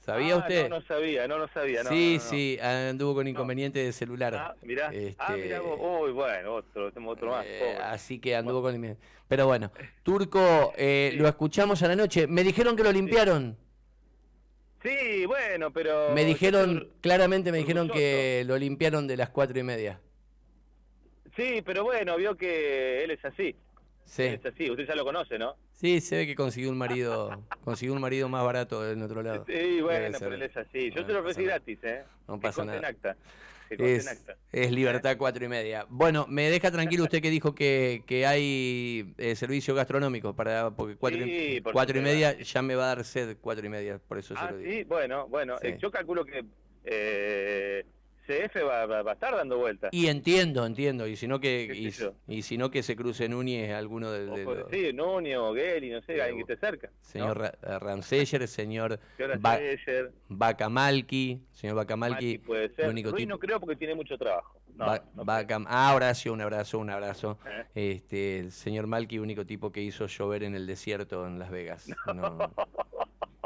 ¿Sabía 0.08 0.36
ah, 0.36 0.38
usted? 0.38 0.70
No, 0.70 0.80
no 0.80 0.86
sabía, 0.86 1.28
no 1.28 1.36
lo 1.36 1.48
sabía. 1.48 1.84
sí, 1.84 2.18
sí, 2.18 2.58
anduvo 2.62 3.16
con 3.16 3.28
inconveniente 3.28 3.80
de 3.80 3.92
celular. 3.92 4.34
Ah, 4.34 4.54
mirá, 4.62 4.90
ah, 5.18 5.36
mirá 5.36 5.60
vos. 5.60 5.78
Uy, 5.78 6.12
bueno, 6.12 6.54
otro, 6.54 6.90
tengo 6.90 7.10
otro 7.10 7.28
más. 7.30 7.44
Eh, 7.46 7.76
así 7.82 8.18
que 8.18 8.34
anduvo 8.34 8.62
con... 8.62 8.96
Pero 9.28 9.46
bueno, 9.46 9.70
Turco, 10.02 10.72
eh, 10.78 11.12
lo 11.14 11.28
escuchamos 11.28 11.82
a 11.82 11.88
la 11.88 11.96
noche. 11.96 12.26
Me 12.26 12.42
dijeron 12.42 12.74
que 12.74 12.84
lo 12.84 12.90
limpiaron. 12.90 13.58
Sí, 14.82 15.26
bueno, 15.26 15.70
pero... 15.74 16.14
Me 16.14 16.24
dijeron, 16.24 16.88
claramente 17.02 17.52
me 17.52 17.58
dijeron 17.58 17.90
que 17.90 18.44
lo 18.46 18.56
limpiaron 18.56 19.06
de 19.06 19.18
las 19.18 19.28
cuatro 19.28 19.58
y 19.58 19.62
media. 19.62 20.00
Sí, 21.36 21.60
pero 21.66 21.84
bueno, 21.84 22.16
vio 22.16 22.34
que 22.34 23.04
él 23.04 23.10
es 23.10 23.22
así. 23.26 23.54
Sí. 24.08 24.22
Es 24.22 24.46
así, 24.46 24.70
usted 24.70 24.86
ya 24.86 24.94
lo 24.94 25.04
conoce, 25.04 25.38
¿no? 25.38 25.54
Sí, 25.74 26.00
se 26.00 26.16
ve 26.16 26.26
que 26.26 26.34
consiguió 26.34 26.70
un 26.70 26.78
marido, 26.78 27.44
consiguió 27.64 27.94
un 27.94 28.00
marido 28.00 28.28
más 28.28 28.42
barato 28.42 28.90
en 28.90 29.02
otro 29.02 29.22
lado. 29.22 29.44
Sí, 29.46 29.80
bueno, 29.82 30.16
pero 30.18 30.34
él 30.34 30.42
es 30.42 30.56
así. 30.56 30.90
Yo 30.90 31.04
te 31.04 31.12
lo 31.12 31.20
ofrecí 31.20 31.44
gratis, 31.44 31.78
¿eh? 31.82 32.04
No 32.26 32.40
pasa 32.40 32.64
nada. 32.64 32.94
Es, 33.70 34.26
es, 34.50 34.72
libertad 34.72 35.18
cuatro 35.18 35.44
y 35.44 35.48
media. 35.48 35.84
Bueno, 35.90 36.26
me 36.26 36.48
deja 36.48 36.70
tranquilo 36.70 37.04
usted 37.04 37.20
que 37.20 37.28
dijo 37.28 37.54
que, 37.54 38.02
que 38.06 38.26
hay 38.26 39.12
eh, 39.18 39.36
servicio 39.36 39.74
gastronómico 39.74 40.34
para 40.34 40.70
porque 40.70 40.96
cuatro, 40.96 41.20
y, 41.26 41.60
cuatro 41.60 41.98
y 41.98 42.00
media 42.00 42.38
ya 42.38 42.62
me 42.62 42.74
va 42.74 42.84
a 42.84 42.96
dar 42.96 43.04
sed 43.04 43.36
cuatro 43.38 43.66
y 43.66 43.68
media, 43.68 43.98
por 43.98 44.16
eso 44.16 44.32
ah, 44.38 44.46
se 44.46 44.52
lo 44.52 44.58
digo. 44.58 44.72
Sí, 44.72 44.84
bueno, 44.84 45.28
bueno, 45.28 45.56
eh, 45.60 45.76
yo 45.78 45.90
calculo 45.90 46.24
que 46.24 46.46
eh, 46.84 47.84
Va, 48.28 48.86
va, 48.86 49.10
a 49.10 49.14
estar 49.14 49.34
dando 49.34 49.58
vueltas. 49.58 49.90
Y 49.92 50.08
entiendo, 50.08 50.66
entiendo. 50.66 51.06
Y 51.06 51.16
si 51.16 51.26
no 51.26 51.40
que, 51.40 51.92
y, 52.26 52.42
si 52.42 52.58
no 52.58 52.70
que 52.70 52.82
se 52.82 52.94
cruce 52.96 53.28
Núñez 53.28 53.72
alguno 53.72 54.10
de, 54.10 54.26
de 54.26 54.44
los... 54.44 54.70
Sí, 54.70 54.92
Núñez 54.92 55.36
o 55.38 55.54
Geli, 55.54 55.90
no 55.90 56.02
sé, 56.02 56.20
alguien 56.20 56.46
que 56.46 56.52
esté 56.52 56.66
cerca. 56.66 56.90
Señor 57.00 57.52
¿no? 57.62 57.78
Ramseyer, 57.78 58.46
señor 58.46 59.00
Bacamalki, 60.28 61.40
señor 61.52 61.76
Bacamalki. 61.76 62.38
puede 62.38 62.68
ser. 62.70 62.88
Único 62.88 63.12
no 63.26 63.38
creo 63.38 63.60
porque 63.60 63.76
tiene 63.76 63.94
mucho 63.94 64.16
trabajo. 64.18 64.58
No, 64.78 64.86
ah, 65.66 65.92
Horacio, 65.94 66.32
un 66.32 66.40
abrazo, 66.40 66.78
un 66.78 66.90
abrazo. 66.90 67.38
¿Eh? 67.74 67.96
Este, 67.96 68.38
el 68.38 68.52
señor 68.52 68.86
Malki, 68.86 69.18
único 69.18 69.44
tipo 69.44 69.72
que 69.72 69.82
hizo 69.82 70.06
llover 70.06 70.44
en 70.44 70.54
el 70.54 70.68
desierto 70.68 71.26
en 71.26 71.38
Las 71.38 71.50
Vegas. 71.50 71.86
No. 72.14 72.52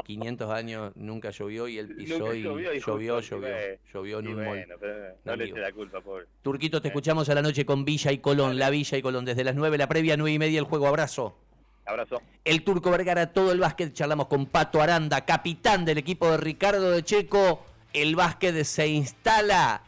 500 0.03 0.51
años 0.51 0.91
nunca 0.95 1.31
llovió 1.31 1.67
y 1.67 1.77
él 1.77 1.95
pisó 1.95 2.33
y 2.33 2.43
llovió, 2.43 2.73
llovió, 2.73 3.19
llovió, 3.21 4.19
en 4.19 4.27
un 4.27 4.35
bueno, 4.35 4.75
no, 5.23 5.35
le 5.35 5.45
eche 5.45 5.59
la 5.59 5.71
culpa, 5.71 6.01
pobre. 6.01 6.25
Turquito, 6.41 6.81
te 6.81 6.89
escuchamos 6.89 7.29
a 7.29 7.35
la 7.35 7.41
noche 7.41 7.65
con 7.65 7.85
Villa 7.85 8.11
y 8.11 8.19
Colón, 8.19 8.57
la 8.57 8.69
Villa 8.69 8.97
y 8.97 9.01
Colón, 9.01 9.25
desde 9.25 9.43
las 9.43 9.55
9, 9.55 9.77
la 9.77 9.87
previa, 9.87 10.17
9 10.17 10.33
y 10.33 10.39
media, 10.39 10.59
el 10.59 10.65
juego. 10.65 10.87
Abrazo. 10.87 11.37
Abrazo. 11.85 12.21
El 12.45 12.63
Turco 12.63 12.91
Vergara, 12.91 13.33
todo 13.33 13.51
el 13.51 13.59
básquet, 13.59 13.93
charlamos 13.93 14.27
con 14.27 14.45
Pato 14.45 14.81
Aranda, 14.81 15.25
capitán 15.25 15.85
del 15.85 15.97
equipo 15.97 16.29
de 16.31 16.37
Ricardo 16.37 16.91
de 16.91 17.03
Checo. 17.03 17.63
El 17.93 18.15
básquet 18.15 18.63
se 18.63 18.87
instala 18.87 19.83